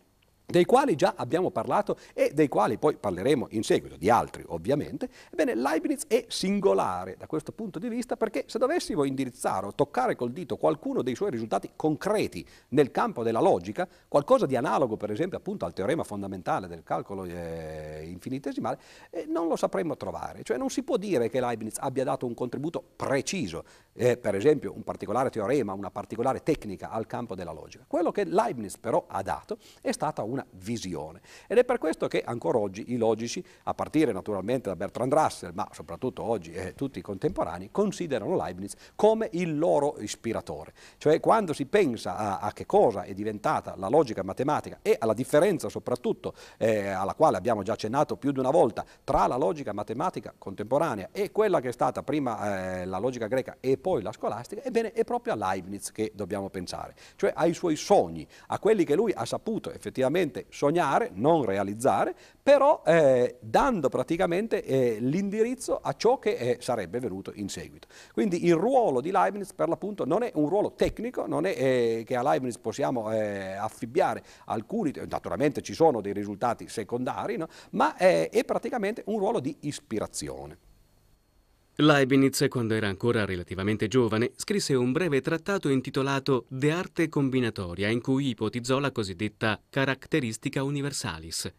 dei 0.45 0.65
quali 0.65 0.95
già 0.95 1.13
abbiamo 1.15 1.49
parlato 1.49 1.97
e 2.13 2.31
dei 2.33 2.47
quali 2.47 2.77
poi 2.77 2.95
parleremo 2.95 3.47
in 3.51 3.63
seguito, 3.63 3.97
di 3.97 4.09
altri 4.09 4.43
ovviamente, 4.47 5.09
ebbene 5.31 5.55
Leibniz 5.55 6.05
è 6.07 6.25
singolare 6.27 7.15
da 7.17 7.27
questo 7.27 7.51
punto 7.51 7.79
di 7.79 7.89
vista 7.89 8.15
perché 8.15 8.43
se 8.47 8.59
dovessimo 8.59 9.03
indirizzare 9.03 9.65
o 9.65 9.73
toccare 9.73 10.15
col 10.15 10.31
dito 10.31 10.57
qualcuno 10.57 11.01
dei 11.01 11.15
suoi 11.15 11.31
risultati 11.31 11.71
concreti 11.75 12.45
nel 12.69 12.91
campo 12.91 13.23
della 13.23 13.41
logica, 13.41 13.87
qualcosa 14.07 14.45
di 14.45 14.55
analogo 14.55 14.97
per 14.97 15.11
esempio 15.11 15.37
appunto 15.37 15.65
al 15.65 15.73
teorema 15.73 16.03
fondamentale 16.03 16.67
del 16.67 16.83
calcolo 16.83 17.23
eh, 17.23 18.03
infinitesimale, 18.05 18.79
eh, 19.09 19.25
non 19.27 19.47
lo 19.47 19.55
sapremmo 19.55 19.97
trovare, 19.97 20.43
cioè 20.43 20.57
non 20.57 20.69
si 20.69 20.83
può 20.83 20.97
dire 20.97 21.29
che 21.29 21.39
Leibniz 21.39 21.77
abbia 21.79 22.03
dato 22.03 22.25
un 22.25 22.33
contributo 22.33 22.83
preciso, 22.95 23.63
eh, 23.93 24.17
per 24.17 24.35
esempio 24.35 24.73
un 24.75 24.83
particolare 24.83 25.29
teorema, 25.29 25.73
una 25.73 25.91
particolare 25.91 26.43
tecnica 26.43 26.89
al 26.89 27.07
campo 27.07 27.35
della 27.35 27.51
logica. 27.51 27.85
Quello 27.87 28.11
che 28.11 28.25
Leibniz 28.25 28.77
però 28.77 29.05
ha 29.07 29.21
dato 29.21 29.57
è 29.81 29.91
stata 29.91 30.23
una 30.23 30.34
una 30.35 30.45
visione. 30.51 31.21
Ed 31.47 31.57
è 31.57 31.63
per 31.63 31.77
questo 31.77 32.07
che 32.07 32.21
ancora 32.23 32.57
oggi 32.57 32.91
i 32.91 32.97
logici, 32.97 33.43
a 33.63 33.73
partire 33.73 34.11
naturalmente 34.11 34.69
da 34.69 34.75
Bertrand 34.75 35.13
Russell, 35.13 35.51
ma 35.53 35.67
soprattutto 35.71 36.23
oggi 36.23 36.51
eh, 36.51 36.73
tutti 36.75 36.99
i 36.99 37.01
contemporanei, 37.01 37.69
considerano 37.71 38.35
Leibniz 38.35 38.73
come 38.95 39.29
il 39.33 39.57
loro 39.57 39.95
ispiratore. 39.99 40.73
Cioè 40.97 41.19
quando 41.19 41.53
si 41.53 41.65
pensa 41.65 42.17
a, 42.17 42.39
a 42.39 42.51
che 42.51 42.65
cosa 42.65 43.03
è 43.03 43.13
diventata 43.13 43.75
la 43.77 43.87
logica 43.87 44.23
matematica 44.23 44.79
e 44.81 44.95
alla 44.99 45.13
differenza 45.13 45.69
soprattutto 45.69 46.33
eh, 46.57 46.87
alla 46.87 47.13
quale 47.13 47.37
abbiamo 47.37 47.63
già 47.63 47.73
accennato 47.73 48.17
più 48.17 48.31
di 48.31 48.39
una 48.39 48.51
volta 48.51 48.83
tra 49.03 49.27
la 49.27 49.37
logica 49.37 49.73
matematica 49.73 50.33
contemporanea 50.37 51.09
e 51.11 51.31
quella 51.31 51.61
che 51.61 51.69
è 51.69 51.71
stata 51.71 52.03
prima 52.03 52.81
eh, 52.81 52.85
la 52.85 52.97
logica 52.97 53.27
greca 53.27 53.57
e 53.59 53.77
poi 53.77 54.01
la 54.01 54.11
scolastica, 54.11 54.63
ebbene 54.63 54.91
è 54.91 55.03
proprio 55.03 55.33
a 55.33 55.35
Leibniz 55.35 55.91
che 55.91 56.11
dobbiamo 56.13 56.49
pensare, 56.49 56.93
cioè 57.15 57.31
ai 57.35 57.53
suoi 57.53 57.75
sogni, 57.75 58.27
a 58.47 58.59
quelli 58.59 58.83
che 58.83 58.95
lui 58.95 59.13
ha 59.15 59.25
saputo 59.25 59.71
effettivamente 59.71 60.24
semplicemente 60.25 60.45
sognare, 60.49 61.11
non 61.13 61.43
realizzare, 61.43 62.15
però 62.41 62.81
eh, 62.85 63.37
dando 63.39 63.89
praticamente 63.89 64.63
eh, 64.63 64.97
l'indirizzo 64.99 65.79
a 65.81 65.93
ciò 65.93 66.19
che 66.19 66.35
eh, 66.35 66.57
sarebbe 66.59 66.99
venuto 66.99 67.31
in 67.35 67.49
seguito. 67.49 67.87
Quindi 68.13 68.45
il 68.45 68.55
ruolo 68.55 69.01
di 69.01 69.11
Leibniz 69.11 69.53
per 69.53 69.67
l'appunto 69.67 70.05
non 70.05 70.23
è 70.23 70.31
un 70.35 70.49
ruolo 70.49 70.73
tecnico, 70.73 71.25
non 71.27 71.45
è 71.45 71.55
eh, 71.57 72.03
che 72.05 72.15
a 72.15 72.23
Leibniz 72.23 72.57
possiamo 72.57 73.11
eh, 73.11 73.53
affibbiare 73.53 74.23
alcuni, 74.45 74.91
naturalmente 75.07 75.61
ci 75.61 75.73
sono 75.73 76.01
dei 76.01 76.13
risultati 76.13 76.67
secondari, 76.67 77.37
no? 77.37 77.47
ma 77.71 77.95
è 77.95 78.43
praticamente 78.45 79.03
un 79.05 79.19
ruolo 79.19 79.39
di 79.39 79.55
ispirazione. 79.61 80.57
Leibniz, 81.77 82.45
quando 82.47 82.73
era 82.73 82.87
ancora 82.87 83.25
relativamente 83.25 83.89
giovane, 83.89 84.31
scrisse 84.37 84.75
un 84.75 84.93
breve 84.93 85.19
trattato 85.19 85.67
intitolato 85.67 86.45
De 86.47 86.71
arte 86.71 87.09
combinatoria, 87.09 87.89
in 87.89 87.99
cui 87.99 88.29
ipotizzò 88.29 88.79
la 88.79 88.93
cosiddetta 88.93 89.61
caratteristica 89.69 90.63
universalis, 90.63 91.53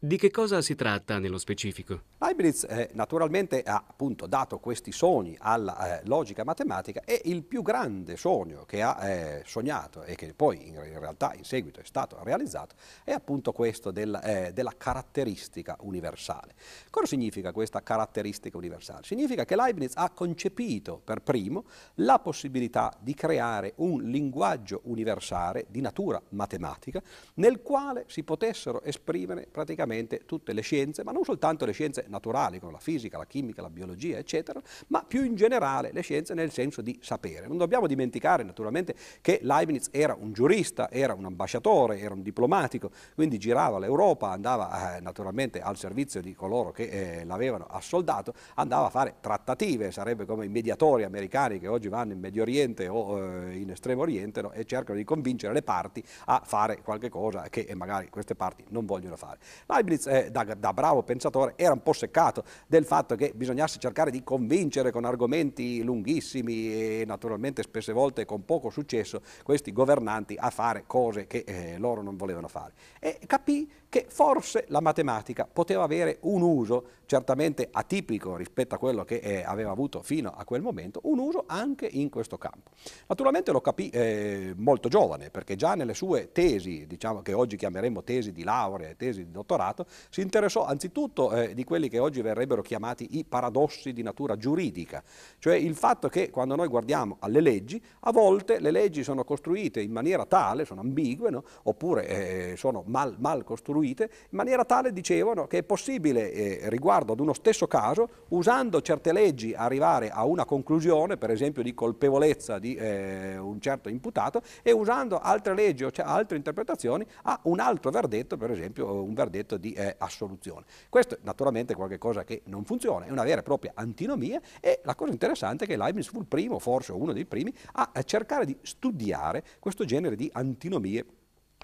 di 0.00 0.16
che 0.16 0.30
cosa 0.30 0.62
si 0.62 0.76
tratta 0.76 1.18
nello 1.18 1.38
specifico? 1.38 2.02
Leibniz 2.18 2.62
eh, 2.62 2.88
naturalmente 2.92 3.64
ha 3.64 3.82
appunto 3.84 4.28
dato 4.28 4.60
questi 4.60 4.92
sogni 4.92 5.36
alla 5.40 5.98
eh, 5.98 6.06
logica 6.06 6.44
matematica 6.44 7.02
e 7.04 7.20
il 7.24 7.42
più 7.42 7.62
grande 7.62 8.16
sogno 8.16 8.64
che 8.64 8.80
ha 8.80 9.08
eh, 9.08 9.42
sognato 9.44 10.04
e 10.04 10.14
che 10.14 10.34
poi 10.34 10.68
in, 10.68 10.74
in, 10.74 11.00
realtà 11.00 11.34
in 11.34 11.42
seguito 11.42 11.80
è 11.80 11.84
stato 11.84 12.16
realizzato 12.22 12.76
è 13.02 13.10
appunto 13.10 13.50
questo 13.50 13.90
del, 13.90 14.16
eh, 14.22 14.52
della 14.52 14.72
caratteristica 14.76 15.76
universale. 15.80 16.54
Cosa 16.90 17.06
significa 17.06 17.50
questa 17.50 17.82
caratteristica 17.82 18.56
universale? 18.56 19.02
Significa 19.02 19.44
che 19.44 19.56
Leibniz 19.56 19.94
ha 19.96 20.10
concepito 20.10 21.00
per 21.02 21.22
primo 21.22 21.64
la 21.94 22.20
possibilità 22.20 22.96
di 23.00 23.14
creare 23.14 23.72
un 23.78 24.00
linguaggio 24.02 24.80
universale 24.84 25.66
di 25.68 25.80
natura 25.80 26.22
matematica 26.30 27.02
nel 27.34 27.62
quale 27.62 28.04
si 28.06 28.22
potessero 28.22 28.80
esprimere 28.82 29.48
praticamente 29.50 29.86
praticamente 29.88 30.24
tutte 30.26 30.52
le 30.52 30.60
scienze, 30.60 31.02
ma 31.02 31.12
non 31.12 31.24
soltanto 31.24 31.64
le 31.64 31.72
scienze 31.72 32.04
naturali, 32.08 32.60
come 32.60 32.72
la 32.72 32.78
fisica, 32.78 33.18
la 33.18 33.26
chimica, 33.26 33.62
la 33.62 33.70
biologia, 33.70 34.18
eccetera, 34.18 34.60
ma 34.88 35.02
più 35.06 35.24
in 35.24 35.34
generale 35.34 35.90
le 35.92 36.02
scienze 36.02 36.34
nel 36.34 36.52
senso 36.52 36.82
di 36.82 36.98
sapere. 37.02 37.46
Non 37.46 37.56
dobbiamo 37.56 37.86
dimenticare 37.86 38.42
naturalmente 38.42 38.94
che 39.20 39.40
Leibniz 39.42 39.88
era 39.90 40.16
un 40.18 40.32
giurista, 40.32 40.90
era 40.90 41.14
un 41.14 41.24
ambasciatore, 41.24 41.98
era 41.98 42.14
un 42.14 42.22
diplomatico, 42.22 42.90
quindi 43.14 43.38
girava 43.38 43.78
l'Europa, 43.78 44.30
andava 44.30 44.96
eh, 44.96 45.00
naturalmente 45.00 45.60
al 45.60 45.76
servizio 45.76 46.20
di 46.20 46.34
coloro 46.34 46.70
che 46.70 47.20
eh, 47.20 47.24
l'avevano 47.24 47.66
assoldato, 47.68 48.34
andava 48.54 48.86
a 48.86 48.90
fare 48.90 49.14
trattative, 49.20 49.90
sarebbe 49.90 50.26
come 50.26 50.44
i 50.44 50.48
mediatori 50.48 51.04
americani 51.04 51.58
che 51.58 51.68
oggi 51.68 51.88
vanno 51.88 52.12
in 52.12 52.20
Medio 52.20 52.42
Oriente 52.42 52.88
o 52.88 53.18
eh, 53.18 53.56
in 53.56 53.70
Estremo 53.70 54.02
Oriente 54.02 54.42
no, 54.42 54.52
e 54.52 54.64
cercano 54.64 54.98
di 54.98 55.04
convincere 55.04 55.52
le 55.52 55.62
parti 55.62 56.02
a 56.26 56.42
fare 56.44 56.82
qualche 56.82 57.08
cosa 57.08 57.48
che 57.48 57.66
magari 57.74 58.08
queste 58.10 58.34
parti 58.34 58.64
non 58.68 58.84
vogliono 58.84 59.16
fare. 59.16 59.38
Leibniz, 59.66 59.77
eh, 59.78 60.30
da, 60.30 60.44
da, 60.44 60.72
bravo 60.72 61.02
pensatore, 61.02 61.54
era 61.56 61.72
un 61.72 61.82
po' 61.82 61.92
seccato 61.92 62.44
del 62.66 62.84
fatto 62.84 63.14
che 63.14 63.32
bisognasse 63.34 63.78
cercare 63.78 64.10
di 64.10 64.22
convincere 64.22 64.90
con 64.90 65.04
argomenti 65.04 65.82
lunghissimi 65.82 66.72
e 66.72 67.04
naturalmente 67.06 67.62
spesse 67.62 67.92
volte 67.92 68.24
con 68.24 68.44
poco 68.44 68.70
successo 68.70 69.22
questi 69.42 69.72
governanti 69.72 70.36
a 70.38 70.50
fare 70.50 70.84
cose 70.86 71.26
che 71.26 71.44
eh, 71.46 71.78
loro 71.78 72.02
non 72.02 72.16
volevano 72.16 72.48
fare. 72.48 72.72
E 73.00 73.18
capì 73.26 73.70
che 73.88 74.06
forse 74.08 74.64
la 74.68 74.80
matematica 74.80 75.48
poteva 75.50 75.82
avere 75.82 76.18
un 76.22 76.42
uso 76.42 76.96
certamente 77.08 77.68
atipico 77.72 78.36
rispetto 78.36 78.74
a 78.74 78.78
quello 78.78 79.02
che 79.02 79.16
eh, 79.16 79.42
aveva 79.42 79.70
avuto 79.70 80.02
fino 80.02 80.30
a 80.30 80.44
quel 80.44 80.60
momento, 80.60 81.00
un 81.04 81.18
uso 81.18 81.44
anche 81.46 81.88
in 81.90 82.10
questo 82.10 82.36
campo. 82.36 82.70
Naturalmente 83.06 83.50
lo 83.50 83.62
capì 83.62 83.88
eh, 83.88 84.52
molto 84.56 84.90
giovane, 84.90 85.30
perché 85.30 85.56
già 85.56 85.74
nelle 85.74 85.94
sue 85.94 86.32
tesi, 86.32 86.86
diciamo 86.86 87.22
che 87.22 87.32
oggi 87.32 87.56
chiameremo 87.56 88.04
tesi 88.04 88.30
di 88.30 88.44
laurea 88.44 88.90
e 88.90 88.96
tesi 88.96 89.24
di 89.24 89.30
dottorato, 89.30 89.86
si 90.10 90.20
interessò 90.20 90.66
anzitutto 90.66 91.32
eh, 91.32 91.54
di 91.54 91.64
quelli 91.64 91.88
che 91.88 91.98
oggi 91.98 92.20
verrebbero 92.20 92.60
chiamati 92.60 93.16
i 93.16 93.24
paradossi 93.24 93.94
di 93.94 94.02
natura 94.02 94.36
giuridica, 94.36 95.02
cioè 95.38 95.54
il 95.56 95.74
fatto 95.74 96.08
che 96.08 96.28
quando 96.28 96.56
noi 96.56 96.68
guardiamo 96.68 97.16
alle 97.20 97.40
leggi, 97.40 97.82
a 98.00 98.12
volte 98.12 98.60
le 98.60 98.70
leggi 98.70 99.02
sono 99.02 99.24
costruite 99.24 99.80
in 99.80 99.92
maniera 99.92 100.26
tale, 100.26 100.66
sono 100.66 100.82
ambigue, 100.82 101.30
no? 101.30 101.42
oppure 101.62 102.06
eh, 102.06 102.56
sono 102.58 102.82
mal, 102.86 103.16
mal, 103.18 103.44
costruite, 103.44 103.76
in 103.82 104.08
maniera 104.30 104.64
tale, 104.64 104.92
dicevano, 104.92 105.46
che 105.46 105.58
è 105.58 105.62
possibile 105.62 106.32
eh, 106.32 106.60
riguardo 106.68 107.12
ad 107.12 107.20
uno 107.20 107.32
stesso 107.32 107.66
caso, 107.66 108.08
usando 108.28 108.80
certe 108.80 109.12
leggi, 109.12 109.54
arrivare 109.54 110.10
a 110.10 110.24
una 110.24 110.44
conclusione, 110.44 111.16
per 111.16 111.30
esempio 111.30 111.62
di 111.62 111.74
colpevolezza 111.74 112.58
di 112.58 112.74
eh, 112.74 113.36
un 113.38 113.60
certo 113.60 113.88
imputato, 113.88 114.42
e 114.62 114.72
usando 114.72 115.18
altre 115.18 115.54
leggi 115.54 115.84
o 115.84 115.90
cioè 115.90 116.06
altre 116.06 116.36
interpretazioni 116.36 117.06
a 117.22 117.38
un 117.44 117.60
altro 117.60 117.90
verdetto, 117.90 118.36
per 118.36 118.50
esempio 118.50 119.02
un 119.02 119.14
verdetto 119.14 119.56
di 119.56 119.72
eh, 119.72 119.94
assoluzione. 119.98 120.64
Questo 120.88 121.14
è 121.14 121.18
naturalmente 121.22 121.74
qualcosa 121.74 122.24
che 122.24 122.42
non 122.44 122.64
funziona, 122.64 123.06
è 123.06 123.10
una 123.10 123.24
vera 123.24 123.40
e 123.40 123.42
propria 123.42 123.72
antinomia 123.74 124.40
e 124.60 124.80
la 124.84 124.94
cosa 124.94 125.12
interessante 125.12 125.64
è 125.64 125.66
che 125.66 125.76
Leibniz 125.76 126.08
fu 126.08 126.18
il 126.18 126.26
primo, 126.26 126.58
forse 126.58 126.92
uno 126.92 127.12
dei 127.12 127.24
primi, 127.24 127.52
a 127.72 127.90
cercare 128.02 128.44
di 128.44 128.56
studiare 128.62 129.42
questo 129.58 129.84
genere 129.84 130.16
di 130.16 130.28
antinomie 130.32 131.04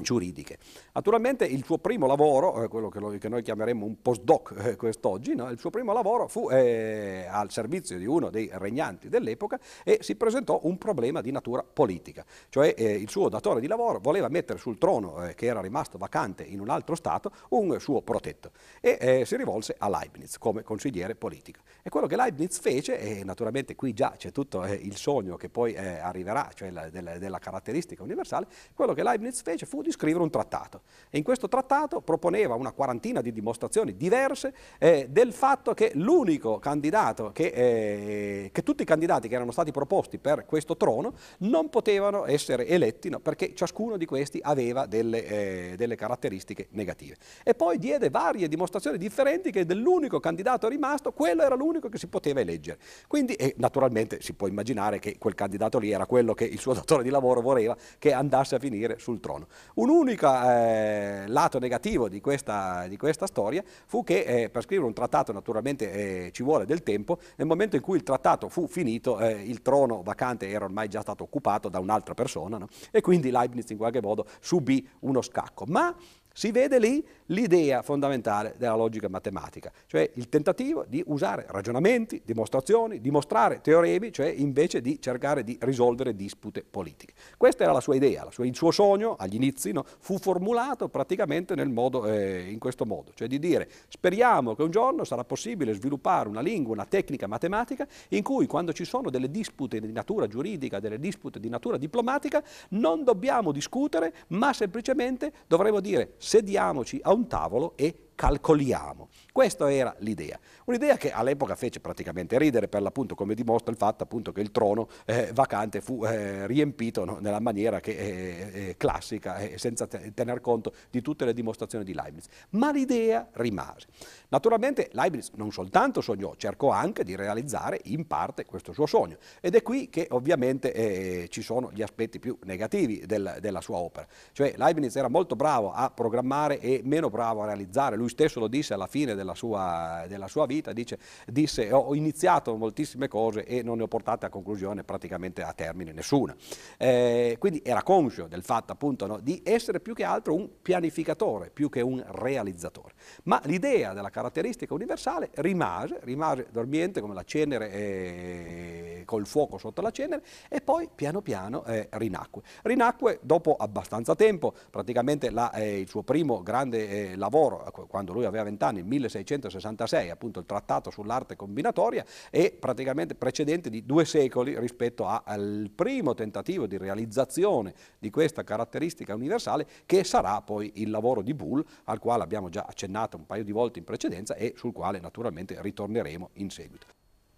giuridiche. 0.02 0.58
Naturalmente 0.92 1.44
il 1.44 1.64
suo 1.64 1.78
primo 1.78 2.06
lavoro, 2.06 2.64
eh, 2.64 2.68
quello 2.68 2.88
che, 2.88 3.28
noi 3.28 3.42
chiameremo 3.42 3.84
un 3.84 4.00
postdoc 4.02 4.54
eh, 4.56 4.76
quest'oggi, 4.76 5.34
no? 5.34 5.48
il 5.50 5.58
suo 5.58 5.70
primo 5.70 5.92
lavoro 5.92 6.26
fu 6.26 6.50
eh, 6.50 7.26
al 7.30 7.50
servizio 7.50 7.96
di 7.96 8.06
uno 8.06 8.30
dei 8.30 8.50
regnanti 8.52 9.08
dell'epoca 9.08 9.58
e 9.84 9.98
si 10.00 10.16
presentò 10.16 10.60
un 10.64 10.78
problema 10.78 11.20
di 11.20 11.30
natura 11.30 11.62
politica, 11.62 12.24
cioè 12.48 12.74
eh, 12.76 12.94
il 12.94 13.08
suo 13.08 13.28
datore 13.28 13.60
di 13.60 13.68
lavoro 13.68 14.00
voleva 14.00 14.28
mettere 14.28 14.58
sul 14.58 14.78
trono 14.78 15.24
eh, 15.24 15.34
che 15.34 15.46
era 15.46 15.60
rimasto 15.60 15.96
vacante 15.96 16.42
in 16.42 16.60
un 16.60 16.70
altro 16.70 16.94
Stato 16.94 17.32
un 17.50 17.78
suo 17.78 18.02
protetto 18.02 18.50
e 18.80 18.98
eh, 19.00 19.24
si 19.24 19.36
rivolse 19.36 19.74
a 19.78 19.88
Leibniz 19.88 20.38
come 20.38 20.62
consigliere 20.62 21.14
politico. 21.14 21.60
E 21.82 21.88
quello 21.88 22.06
che 22.06 22.16
Leibniz 22.16 22.58
fece, 22.58 22.98
e 22.98 23.24
naturalmente 23.24 23.76
qui 23.76 23.92
già 23.92 24.14
c'è 24.16 24.32
tutto 24.32 24.64
il 24.64 24.96
sogno 24.96 25.36
che 25.36 25.48
poi 25.48 25.76
arriverà, 25.76 26.50
cioè 26.54 26.70
la, 26.70 26.88
della, 26.88 27.18
della 27.18 27.38
caratteristica 27.38 28.02
universale, 28.02 28.46
quello 28.74 28.92
che 28.94 29.02
Leibniz 29.02 29.42
fece 29.42 29.66
fu 29.66 29.82
di 29.84 29.92
scrivere 29.92 30.22
un 30.22 30.30
trattato. 30.30 30.82
E 31.10 31.18
in 31.18 31.24
questo 31.24 31.48
trattato 31.48 32.00
proponeva 32.00 32.54
una 32.54 32.72
quarantina 32.72 33.20
di 33.20 33.32
dimostrazioni 33.32 33.96
diverse 33.96 34.52
eh, 34.78 35.06
del 35.08 35.32
fatto 35.32 35.74
che 35.74 35.92
l'unico 35.94 36.58
candidato, 36.58 37.30
che, 37.32 37.46
eh, 37.46 38.50
che, 38.52 38.62
tutti 38.62 38.82
i 38.82 38.86
candidati 38.86 39.28
che 39.28 39.34
erano 39.34 39.52
stati 39.52 39.70
proposti 39.70 40.18
per 40.18 40.46
questo 40.46 40.76
trono 40.76 41.14
non 41.38 41.68
potevano 41.68 42.26
essere 42.26 42.66
eletti 42.66 43.08
no, 43.08 43.20
perché 43.20 43.54
ciascuno 43.54 43.96
di 43.96 44.06
questi 44.06 44.40
aveva 44.42 44.86
delle, 44.86 45.26
eh, 45.26 45.74
delle 45.76 45.94
caratteristiche 45.94 46.68
negative. 46.70 47.16
E 47.42 47.54
poi 47.54 47.78
diede 47.78 48.10
varie 48.10 48.48
dimostrazioni 48.48 48.98
differenti 48.98 49.50
che 49.50 49.64
dell'unico 49.64 50.20
candidato 50.20 50.68
rimasto, 50.68 51.12
quello 51.12 51.42
era 51.42 51.54
l'unico 51.54 51.88
che 51.88 51.98
si 51.98 52.06
poteva 52.06 52.40
eleggere. 52.40 52.78
Quindi 53.06 53.36
naturalmente 53.56 54.20
si 54.20 54.32
può 54.32 54.46
immaginare 54.46 54.98
che 54.98 55.18
quel 55.18 55.34
candidato 55.34 55.78
lì 55.78 55.90
era 55.90 56.06
quello 56.06 56.34
che 56.34 56.44
il 56.44 56.58
suo 56.58 56.72
datore 56.74 57.02
di 57.02 57.10
lavoro 57.10 57.40
voleva 57.40 57.76
che 57.98 58.12
andasse 58.12 58.54
a 58.54 58.58
finire 58.58 58.98
sul 58.98 59.20
trono. 59.20 59.46
Un 59.74 59.88
unico 59.88 60.28
eh, 60.28 61.24
lato 61.26 61.58
negativo 61.58 62.08
di 62.08 62.20
questa, 62.20 62.86
di 62.86 62.96
questa, 62.96 63.26
storia 63.26 63.60
fu 63.86 64.04
che 64.04 64.20
eh, 64.20 64.48
per 64.48 64.62
scrivere 64.62 64.86
un 64.86 64.94
trattato 64.94 65.32
naturalmente 65.32 66.26
eh, 66.26 66.30
ci 66.30 66.44
vuole 66.44 66.64
del 66.64 66.84
tempo, 66.84 67.18
nel 67.36 67.48
momento 67.48 67.74
in 67.74 67.82
cui 67.82 67.96
il 67.96 68.04
trattato 68.04 68.48
fu 68.48 68.68
finito 68.68 69.18
eh, 69.18 69.32
il 69.32 69.62
trono 69.62 70.02
vacante 70.04 70.48
era 70.48 70.64
ormai 70.64 70.86
già 70.88 71.00
stato 71.00 71.24
occupato 71.24 71.68
da 71.68 71.80
un'altra 71.80 72.14
persona 72.14 72.56
no? 72.56 72.68
e 72.92 73.00
quindi 73.00 73.32
Leibniz 73.32 73.68
in 73.70 73.76
qualche 73.76 74.00
modo 74.00 74.26
subì 74.38 74.88
uno 75.00 75.20
scacco. 75.20 75.64
Ma 75.66 75.92
si 76.36 76.50
vede 76.50 76.80
lì 76.80 77.06
l'idea 77.26 77.80
fondamentale 77.82 78.54
della 78.58 78.74
logica 78.74 79.08
matematica, 79.08 79.72
cioè 79.86 80.10
il 80.14 80.28
tentativo 80.28 80.84
di 80.86 81.02
usare 81.06 81.46
ragionamenti, 81.48 82.20
dimostrazioni, 82.24 83.00
dimostrare 83.00 83.60
teoremi, 83.60 84.12
cioè 84.12 84.26
invece 84.26 84.80
di 84.80 85.00
cercare 85.00 85.44
di 85.44 85.56
risolvere 85.60 86.16
dispute 86.16 86.64
politiche. 86.68 87.14
Questa 87.36 87.62
era 87.62 87.72
la 87.72 87.80
sua 87.80 87.94
idea, 87.94 88.28
il 88.38 88.54
suo 88.54 88.72
sogno 88.72 89.14
agli 89.16 89.36
inizi 89.36 89.70
no, 89.70 89.84
fu 90.00 90.18
formulato 90.18 90.88
praticamente 90.88 91.54
modo, 91.64 92.06
eh, 92.06 92.50
in 92.50 92.58
questo 92.58 92.84
modo, 92.84 93.12
cioè 93.14 93.28
di 93.28 93.38
dire 93.38 93.70
speriamo 93.88 94.56
che 94.56 94.62
un 94.62 94.70
giorno 94.70 95.04
sarà 95.04 95.24
possibile 95.24 95.72
sviluppare 95.72 96.28
una 96.28 96.40
lingua, 96.40 96.74
una 96.74 96.84
tecnica 96.84 97.28
matematica 97.28 97.86
in 98.08 98.24
cui 98.24 98.46
quando 98.46 98.72
ci 98.72 98.84
sono 98.84 99.08
delle 99.08 99.30
dispute 99.30 99.80
di 99.80 99.92
natura 99.92 100.26
giuridica, 100.26 100.80
delle 100.80 100.98
dispute 100.98 101.38
di 101.38 101.48
natura 101.48 101.78
diplomatica, 101.78 102.42
non 102.70 103.04
dobbiamo 103.04 103.52
discutere, 103.52 104.12
ma 104.28 104.52
semplicemente 104.52 105.32
dovremo 105.46 105.78
dire 105.78 106.14
sediamoci 106.24 106.98
a 107.02 107.12
un 107.12 107.26
tavolo 107.26 107.74
e 107.76 108.03
calcoliamo. 108.14 109.09
Questa 109.33 109.73
era 109.73 109.94
l'idea. 109.99 110.38
Un'idea 110.66 110.97
che 110.97 111.11
all'epoca 111.11 111.56
fece 111.56 111.80
praticamente 111.80 112.38
ridere, 112.38 112.68
per 112.68 112.83
l'appunto, 112.83 113.14
come 113.14 113.35
dimostra 113.35 113.73
il 113.73 113.76
fatto 113.76 114.04
appunto, 114.04 114.33
che 114.33 114.40
il 114.40 114.50
trono 114.50 114.88
eh, 115.04 115.30
vacante 115.35 115.80
fu 115.80 116.04
eh, 116.04 116.47
riempito 116.47 117.04
no, 117.04 117.18
nella 117.21 117.40
maniera 117.40 117.80
che, 117.80 117.92
eh, 117.92 118.68
eh 118.68 118.76
classica 118.76 119.38
e 119.38 119.59
senza 119.59 119.87
tener 119.87 120.40
conto 120.40 120.73
di 120.90 121.02
tutte 121.02 121.25
le 121.25 121.33
dimostrazioni 121.33 121.85
di 121.85 121.94
Leibniz. 121.94 122.26
Ma 122.50 122.71
l'idea 122.71 123.28
rimase. 123.33 123.87
Naturalmente 124.28 124.88
Leibniz 124.92 125.30
non 125.35 125.52
soltanto 125.52 126.00
sognò, 126.00 126.35
cercò 126.37 126.71
anche 126.71 127.04
di 127.04 127.16
realizzare 127.16 127.80
in 127.85 128.06
parte 128.06 128.44
questo 128.44 128.73
suo 128.73 128.87
sogno. 128.87 129.16
Ed 129.40 129.54
è 129.54 129.62
qui 129.62 129.90
che 129.90 130.06
ovviamente 130.11 130.73
eh, 130.73 131.28
ci 131.28 131.42
sono 131.42 131.71
gli 131.73 131.83
aspetti 131.83 132.18
più 132.18 132.38
negativi 132.44 133.04
del, 133.06 133.38
della 133.40 133.61
sua 133.61 133.78
opera. 133.78 134.06
Cioè 134.33 134.54
Leibniz 134.56 134.94
era 134.97 135.09
molto 135.09 135.37
bravo 135.37 135.73
a 135.73 135.90
programmare 135.90 136.61
e 136.61 136.80
meno 136.85 137.11
bravo 137.11 137.42
a 137.42 137.47
realizzare. 137.47 137.97
Lui 137.97 138.03
stesso 138.08 138.40
lo 138.40 138.49
disse 138.49 138.75
alla 138.75 138.87
fine 138.87 139.14
della 139.14 139.34
sua, 139.34 140.04
della 140.08 140.28
sua 140.28 140.46
vita, 140.46 140.73
dice, 140.73 140.99
disse 141.26 141.73
ho 141.73 141.94
iniziato 141.94 142.56
moltissime 142.56 143.08
cose 143.08 143.44
e 143.44 143.62
non 143.62 143.78
ne 143.78 143.84
ho 143.84 143.88
portate 143.88 144.26
a 144.26 144.28
conclusione 144.28 144.84
praticamente 144.84 145.42
a 145.42 145.52
termine 145.52 145.92
nessuna. 145.92 146.34
Eh, 146.76 147.37
quindi 147.38 147.62
era 147.64 147.82
conscio 147.82 148.26
del 148.26 148.42
fatto 148.42 148.73
appunto 148.73 149.06
no, 149.06 149.18
di 149.18 149.42
essere 149.44 149.80
più 149.80 149.94
che 149.94 150.04
altro 150.04 150.34
un 150.34 150.49
pianificatore, 150.62 151.50
più 151.50 151.68
che 151.68 151.80
un 151.80 152.04
realizzatore. 152.06 152.94
Ma 153.25 153.40
l'idea 153.44 153.92
della 153.92 154.11
caratteristica 154.11 154.75
universale 154.75 155.30
rimase, 155.34 156.00
rimase 156.02 156.46
dormiente 156.50 157.00
come 157.00 157.14
la 157.14 157.25
cenere 157.25 157.70
eh, 157.70 159.02
col 159.04 159.26
fuoco 159.26 159.58
sotto 159.58 159.80
la 159.80 159.90
cenere 159.90 160.23
e 160.49 160.61
poi 160.61 160.88
piano 160.94 161.20
piano 161.20 161.64
eh, 161.64 161.88
rinacque. 161.92 162.42
Rinacque 162.62 163.18
dopo 163.23 163.56
abbastanza 163.56 164.14
tempo, 164.14 164.54
praticamente 164.70 165.30
la, 165.30 165.52
eh, 165.52 165.80
il 165.80 165.88
suo 165.88 166.02
primo 166.02 166.42
grande 166.42 167.12
eh, 167.12 167.16
lavoro, 167.16 167.64
quando 167.94 168.12
lui 168.12 168.24
aveva 168.24 168.42
20 168.42 168.64
anni, 168.64 168.82
1666, 168.82 170.10
appunto 170.10 170.40
il 170.40 170.46
trattato 170.46 170.90
sull'arte 170.90 171.36
combinatoria, 171.36 172.04
è 172.28 172.50
praticamente 172.50 173.14
precedente 173.14 173.70
di 173.70 173.86
due 173.86 174.04
secoli 174.04 174.58
rispetto 174.58 175.06
a, 175.06 175.22
al 175.24 175.70
primo 175.72 176.12
tentativo 176.12 176.66
di 176.66 176.76
realizzazione 176.76 177.72
di 178.00 178.10
questa 178.10 178.42
caratteristica 178.42 179.14
universale 179.14 179.64
che 179.86 180.02
sarà 180.02 180.42
poi 180.42 180.72
il 180.82 180.90
lavoro 180.90 181.22
di 181.22 181.34
Bull, 181.34 181.64
al 181.84 182.00
quale 182.00 182.24
abbiamo 182.24 182.48
già 182.48 182.66
accennato 182.68 183.16
un 183.16 183.26
paio 183.26 183.44
di 183.44 183.52
volte 183.52 183.78
in 183.78 183.84
precedenza 183.84 184.34
e 184.34 184.54
sul 184.56 184.72
quale 184.72 184.98
naturalmente 184.98 185.56
ritorneremo 185.62 186.30
in 186.32 186.50
seguito. 186.50 186.86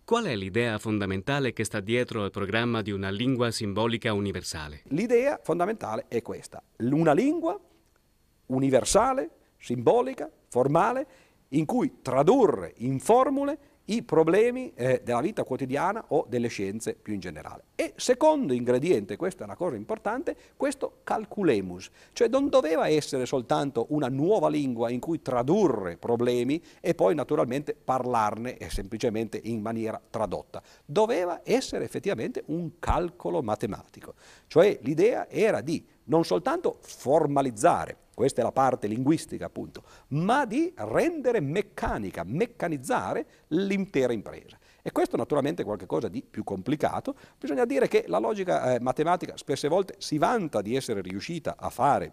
Qual 0.07 0.25
è 0.25 0.35
l'idea 0.35 0.79
fondamentale 0.79 1.53
che 1.53 1.65
sta 1.65 1.81
dietro 1.81 2.23
al 2.23 2.31
programma 2.31 2.81
di 2.81 2.93
una 2.93 3.11
lingua 3.11 3.51
simbolica 3.51 4.15
universale? 4.15 4.85
L'idea 4.85 5.39
fondamentale 5.43 6.07
è 6.09 6.23
questa, 6.23 6.63
una 6.79 7.13
lingua 7.13 7.61
universale, 8.47 9.31
simbolica, 9.59 10.31
formale, 10.57 11.07
in 11.49 11.67
cui 11.67 11.99
tradurre 12.01 12.73
in 12.79 12.99
formule 12.99 13.59
i 13.89 14.03
problemi 14.03 14.73
eh, 14.75 15.03
della 15.05 15.21
vita 15.21 15.45
quotidiana 15.45 16.03
o 16.09 16.25
delle 16.27 16.49
scienze 16.49 16.95
più 16.95 17.13
in 17.13 17.21
generale. 17.21 17.65
E 17.75 17.93
secondo 17.97 18.55
ingrediente, 18.55 19.17
questa 19.17 19.43
è 19.43 19.45
una 19.45 19.55
cosa 19.55 19.77
importante, 19.77 20.35
questo 20.57 21.01
calculemus, 21.05 21.91
cioè 22.15 22.29
non 22.29 22.49
doveva 22.49 22.89
essere 22.89 23.27
soltanto 23.27 23.87
una 23.91 24.09
nuova 24.09 24.49
lingua 24.49 24.89
in 24.89 24.99
cui 24.99 25.21
tradurre 25.21 25.99
problemi 25.99 26.61
e 26.81 26.95
poi 26.95 27.15
naturalmente 27.15 27.75
parlarne 27.75 28.57
semplicemente 28.71 29.39
in 29.45 29.61
maniera 29.61 30.01
tradotta, 30.09 30.63
doveva 30.87 31.43
essere 31.45 31.85
effettivamente 31.85 32.45
un 32.47 32.79
calcolo 32.79 33.43
matematico, 33.43 34.15
cioè 34.47 34.79
l'idea 34.81 35.29
era 35.29 35.61
di 35.61 35.85
non 36.05 36.25
soltanto 36.25 36.79
formalizzare 36.81 38.05
questa 38.17 38.41
è 38.41 38.45
la 38.45 38.51
parte 38.51 38.87
linguistica 38.87 39.45
appunto, 39.45 39.83
ma 40.09 40.47
di 40.47 40.73
rendere 40.75 41.41
meccanica, 41.41 42.25
meccanizzare 42.25 43.27
l'intera 43.49 44.15
impresa. 44.15 44.57
E 44.81 44.91
questo 44.91 45.19
naturalmente 45.19 45.61
è 45.61 45.65
qualcosa 45.67 46.09
di 46.09 46.23
più 46.23 46.43
complicato. 46.43 47.15
Bisogna 47.39 47.67
dire 47.67 47.89
che 47.89 48.05
la 48.07 48.19
logica 48.19 48.75
eh, 48.75 48.81
matematica 48.81 49.37
spesse 49.37 49.69
volte 49.69 49.97
si 49.99 50.17
vanta 50.17 50.63
di 50.63 50.75
essere 50.75 51.03
riuscita 51.03 51.57
a 51.59 51.69
fare 51.69 52.13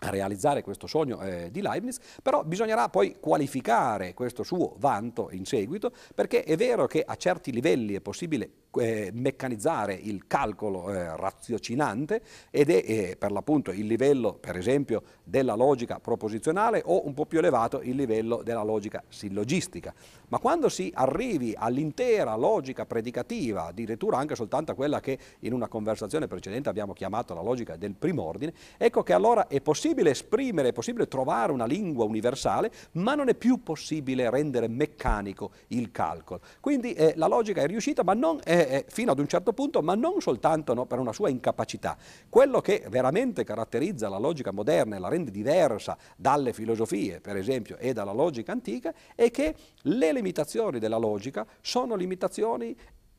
a 0.00 0.10
realizzare 0.10 0.62
questo 0.62 0.86
sogno 0.86 1.20
eh, 1.22 1.50
di 1.50 1.60
Leibniz, 1.60 1.98
però 2.22 2.44
bisognerà 2.44 2.88
poi 2.88 3.16
qualificare 3.18 4.14
questo 4.14 4.42
suo 4.42 4.76
vanto 4.78 5.28
in 5.32 5.44
seguito, 5.44 5.92
perché 6.14 6.44
è 6.44 6.56
vero 6.56 6.86
che 6.86 7.02
a 7.04 7.16
certi 7.16 7.50
livelli 7.50 7.94
è 7.94 8.00
possibile 8.00 8.50
eh, 8.78 9.10
meccanizzare 9.12 9.94
il 9.94 10.26
calcolo 10.26 10.92
eh, 10.92 11.16
raziocinante 11.16 12.22
ed 12.50 12.70
è 12.70 12.82
eh, 12.84 13.16
per 13.18 13.32
l'appunto 13.32 13.72
il 13.72 13.86
livello, 13.86 14.34
per 14.34 14.56
esempio, 14.56 15.02
della 15.24 15.54
logica 15.54 15.98
proposizionale 15.98 16.82
o 16.84 17.04
un 17.06 17.14
po' 17.14 17.26
più 17.26 17.38
elevato 17.38 17.80
il 17.80 17.96
livello 17.96 18.42
della 18.44 18.62
logica 18.62 19.02
sillogistica. 19.08 19.92
Ma 20.28 20.38
quando 20.38 20.68
si 20.68 20.90
arrivi 20.94 21.54
all'intera 21.56 22.36
logica 22.36 22.86
predicativa, 22.86 23.66
addirittura 23.66 24.18
anche 24.18 24.34
soltanto 24.34 24.72
a 24.72 24.74
quella 24.74 25.00
che 25.00 25.18
in 25.40 25.52
una 25.52 25.68
conversazione 25.68 26.26
precedente 26.26 26.68
abbiamo 26.68 26.92
chiamato 26.92 27.34
la 27.34 27.42
logica 27.42 27.76
del 27.76 27.94
primordine, 27.94 28.52
ecco 28.76 29.02
che 29.02 29.12
allora 29.12 29.46
è 29.46 29.60
possibile 29.60 30.10
esprimere, 30.10 30.68
è 30.68 30.72
possibile 30.72 31.08
trovare 31.08 31.52
una 31.52 31.66
lingua 31.66 32.04
universale, 32.04 32.70
ma 32.92 33.14
non 33.14 33.28
è 33.28 33.34
più 33.34 33.62
possibile 33.62 34.28
rendere 34.28 34.68
meccanico 34.68 35.50
il 35.68 35.90
calcolo. 35.90 36.40
Quindi 36.60 36.92
eh, 36.92 37.14
la 37.16 37.26
logica 37.26 37.62
è 37.62 37.66
riuscita, 37.66 38.02
ma 38.02 38.14
non 38.14 38.40
è 38.44 38.68
eh, 38.70 38.84
fino 38.88 39.12
ad 39.12 39.18
un 39.18 39.26
certo 39.26 39.52
punto, 39.52 39.80
ma 39.82 39.94
non 39.94 40.20
soltanto 40.20 40.74
no, 40.74 40.84
per 40.84 40.98
una 40.98 41.12
sua 41.12 41.30
incapacità. 41.30 41.96
Quello 42.28 42.60
che 42.60 42.84
veramente 42.88 43.44
caratterizza 43.44 44.08
la 44.08 44.18
logica 44.18 44.52
moderna 44.52 44.96
e 44.96 44.98
la 44.98 45.08
rende 45.08 45.30
diversa 45.30 45.96
dalle 46.16 46.52
filosofie, 46.52 47.20
per 47.20 47.36
esempio, 47.36 47.76
e 47.78 47.92
dalla 47.92 48.12
logica 48.12 48.52
antica, 48.52 48.92
è 49.14 49.30
che 49.30 49.54
le 49.82 50.12
limitazioni 50.18 50.78
della 50.78 50.96
logica 50.96 51.46
sono 51.60 51.94
limitazioni 51.94 52.76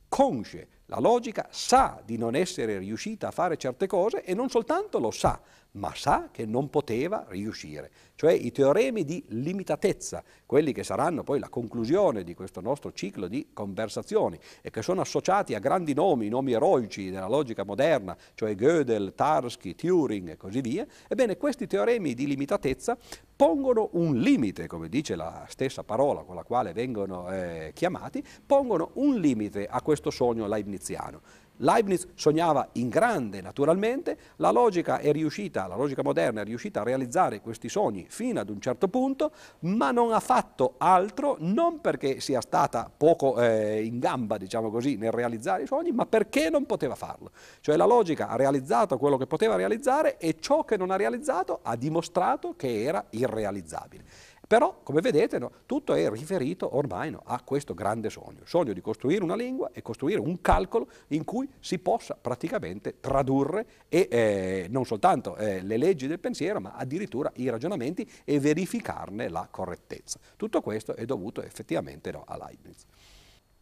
consce. 0.07 0.67
La 0.87 0.99
logica 0.99 1.47
sa 1.51 2.01
di 2.03 2.17
non 2.17 2.35
essere 2.35 2.79
riuscita 2.79 3.27
a 3.27 3.31
fare 3.31 3.57
certe 3.57 3.87
cose 3.87 4.23
e 4.23 4.33
non 4.33 4.49
soltanto 4.49 4.99
lo 4.99 5.11
sa, 5.11 5.39
ma 5.71 5.91
sa 5.93 6.29
che 6.31 6.45
non 6.45 6.69
poteva 6.69 7.25
riuscire. 7.29 7.91
Cioè 8.15 8.31
i 8.33 8.51
teoremi 8.51 9.05
di 9.05 9.23
limitatezza, 9.29 10.23
quelli 10.45 10.73
che 10.73 10.83
saranno 10.83 11.23
poi 11.23 11.39
la 11.39 11.49
conclusione 11.49 12.23
di 12.23 12.33
questo 12.33 12.59
nostro 12.59 12.91
ciclo 12.91 13.27
di 13.27 13.49
conversazioni 13.53 14.37
e 14.61 14.71
che 14.71 14.81
sono 14.81 15.01
associati 15.01 15.53
a 15.53 15.59
grandi 15.59 15.93
nomi, 15.93 16.27
nomi 16.27 16.53
eroici 16.53 17.11
della 17.11 17.27
logica 17.27 17.63
moderna, 17.63 18.17
cioè 18.33 18.55
Gödel, 18.55 19.13
Tarski, 19.15 19.75
Turing 19.75 20.29
e 20.29 20.37
così 20.37 20.61
via, 20.61 20.85
ebbene 21.07 21.37
questi 21.37 21.67
teoremi 21.67 22.13
di 22.13 22.27
limitatezza 22.27 22.97
pongono 23.35 23.89
un 23.93 24.17
limite, 24.17 24.67
come 24.67 24.89
dice 24.89 25.15
la 25.15 25.45
stessa 25.47 25.83
parola 25.83 26.23
con 26.23 26.35
la 26.35 26.43
quale 26.43 26.73
vengono 26.73 27.31
eh, 27.31 27.71
chiamati, 27.73 28.21
pongono 28.45 28.91
un 28.95 29.15
limite 29.15 29.65
a 29.65 29.81
questo 29.81 30.09
sogno 30.09 30.45
leibniziano. 30.45 31.21
Leibniz 31.61 32.07
sognava 32.15 32.69
in 32.73 32.87
grande 32.87 33.41
naturalmente, 33.41 34.17
la 34.37 34.51
logica 34.51 34.97
riuscita, 34.97 35.67
la 35.67 35.75
logica 35.75 36.03
moderna 36.03 36.41
è 36.41 36.43
riuscita 36.45 36.81
a 36.81 36.83
realizzare 36.83 37.41
questi 37.41 37.67
sogni 37.67 38.05
fino 38.09 38.39
ad 38.39 38.49
un 38.49 38.61
certo 38.61 38.87
punto, 38.87 39.31
ma 39.61 39.91
non 39.91 40.13
ha 40.13 40.19
fatto 40.21 40.75
altro 40.77 41.35
non 41.39 41.81
perché 41.81 42.21
sia 42.21 42.39
stata 42.39 42.89
poco 42.95 43.41
eh, 43.41 43.83
in 43.83 43.99
gamba, 43.99 44.37
diciamo 44.37 44.69
così, 44.69 44.95
nel 44.95 45.11
realizzare 45.11 45.63
i 45.63 45.67
sogni, 45.67 45.91
ma 45.91 46.05
perché 46.05 46.49
non 46.49 46.65
poteva 46.65 46.95
farlo. 46.95 47.31
Cioè 47.59 47.75
la 47.75 47.85
logica 47.85 48.29
ha 48.29 48.35
realizzato 48.35 48.97
quello 48.97 49.17
che 49.17 49.27
poteva 49.27 49.55
realizzare 49.55 50.17
e 50.17 50.37
ciò 50.39 50.63
che 50.63 50.77
non 50.77 50.91
ha 50.91 50.95
realizzato 50.95 51.59
ha 51.61 51.75
dimostrato 51.75 52.53
che 52.55 52.83
era 52.83 53.03
irrealizzabile. 53.09 54.03
Però, 54.49 54.79
come 54.81 55.01
vedete, 55.01 55.37
no, 55.37 55.51
tutto 55.67 55.93
è 55.93 56.09
riferito 56.09 56.75
ormai 56.75 57.11
no, 57.11 57.21
a 57.23 57.39
questo 57.43 57.75
grande 57.75 58.09
sogno, 58.09 58.39
il 58.41 58.47
sogno 58.47 58.73
di 58.73 58.81
costruire 58.81 59.23
una 59.23 59.35
lingua 59.35 59.69
e 59.71 59.83
costruire 59.83 60.19
un 60.19 60.41
calcolo 60.41 60.89
in 61.09 61.23
cui 61.23 61.47
si 61.59 61.77
possa 61.77 62.17
praticamente 62.19 62.99
tradurre 62.99 63.85
e, 63.87 64.07
eh, 64.09 64.67
non 64.71 64.85
soltanto 64.85 65.35
eh, 65.35 65.61
le 65.61 65.77
leggi 65.77 66.07
del 66.07 66.19
pensiero, 66.19 66.59
ma 66.59 66.73
addirittura 66.73 67.31
i 67.35 67.47
ragionamenti 67.47 68.09
e 68.25 68.39
verificarne 68.39 69.29
la 69.29 69.47
correttezza. 69.51 70.19
Tutto 70.35 70.61
questo 70.61 70.95
è 70.95 71.05
dovuto 71.05 71.43
effettivamente 71.43 72.11
no, 72.11 72.23
a 72.25 72.35
Leibniz. 72.35 72.87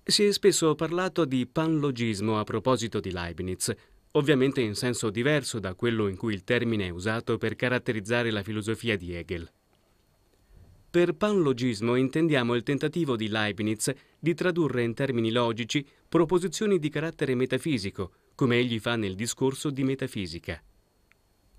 Si 0.01 0.23
è 0.23 0.31
spesso 0.31 0.73
parlato 0.75 1.25
di 1.25 1.45
panlogismo 1.47 2.39
a 2.39 2.45
proposito 2.45 3.01
di 3.01 3.11
Leibniz, 3.11 3.75
ovviamente 4.11 4.61
in 4.61 4.73
senso 4.73 5.09
diverso 5.09 5.59
da 5.59 5.73
quello 5.73 6.07
in 6.07 6.15
cui 6.15 6.33
il 6.33 6.45
termine 6.45 6.85
è 6.85 6.91
usato 6.91 7.37
per 7.37 7.57
caratterizzare 7.57 8.31
la 8.31 8.41
filosofia 8.41 8.95
di 8.95 9.13
Hegel. 9.13 9.51
Per 10.97 11.13
panlogismo 11.13 11.93
intendiamo 11.93 12.55
il 12.55 12.63
tentativo 12.63 13.15
di 13.15 13.27
Leibniz 13.27 13.93
di 14.17 14.33
tradurre 14.33 14.81
in 14.81 14.95
termini 14.95 15.29
logici 15.29 15.85
proposizioni 16.09 16.79
di 16.79 16.89
carattere 16.89 17.35
metafisico, 17.35 18.13
come 18.33 18.57
egli 18.57 18.79
fa 18.79 18.95
nel 18.95 19.13
discorso 19.13 19.69
di 19.69 19.83
metafisica. 19.83 20.59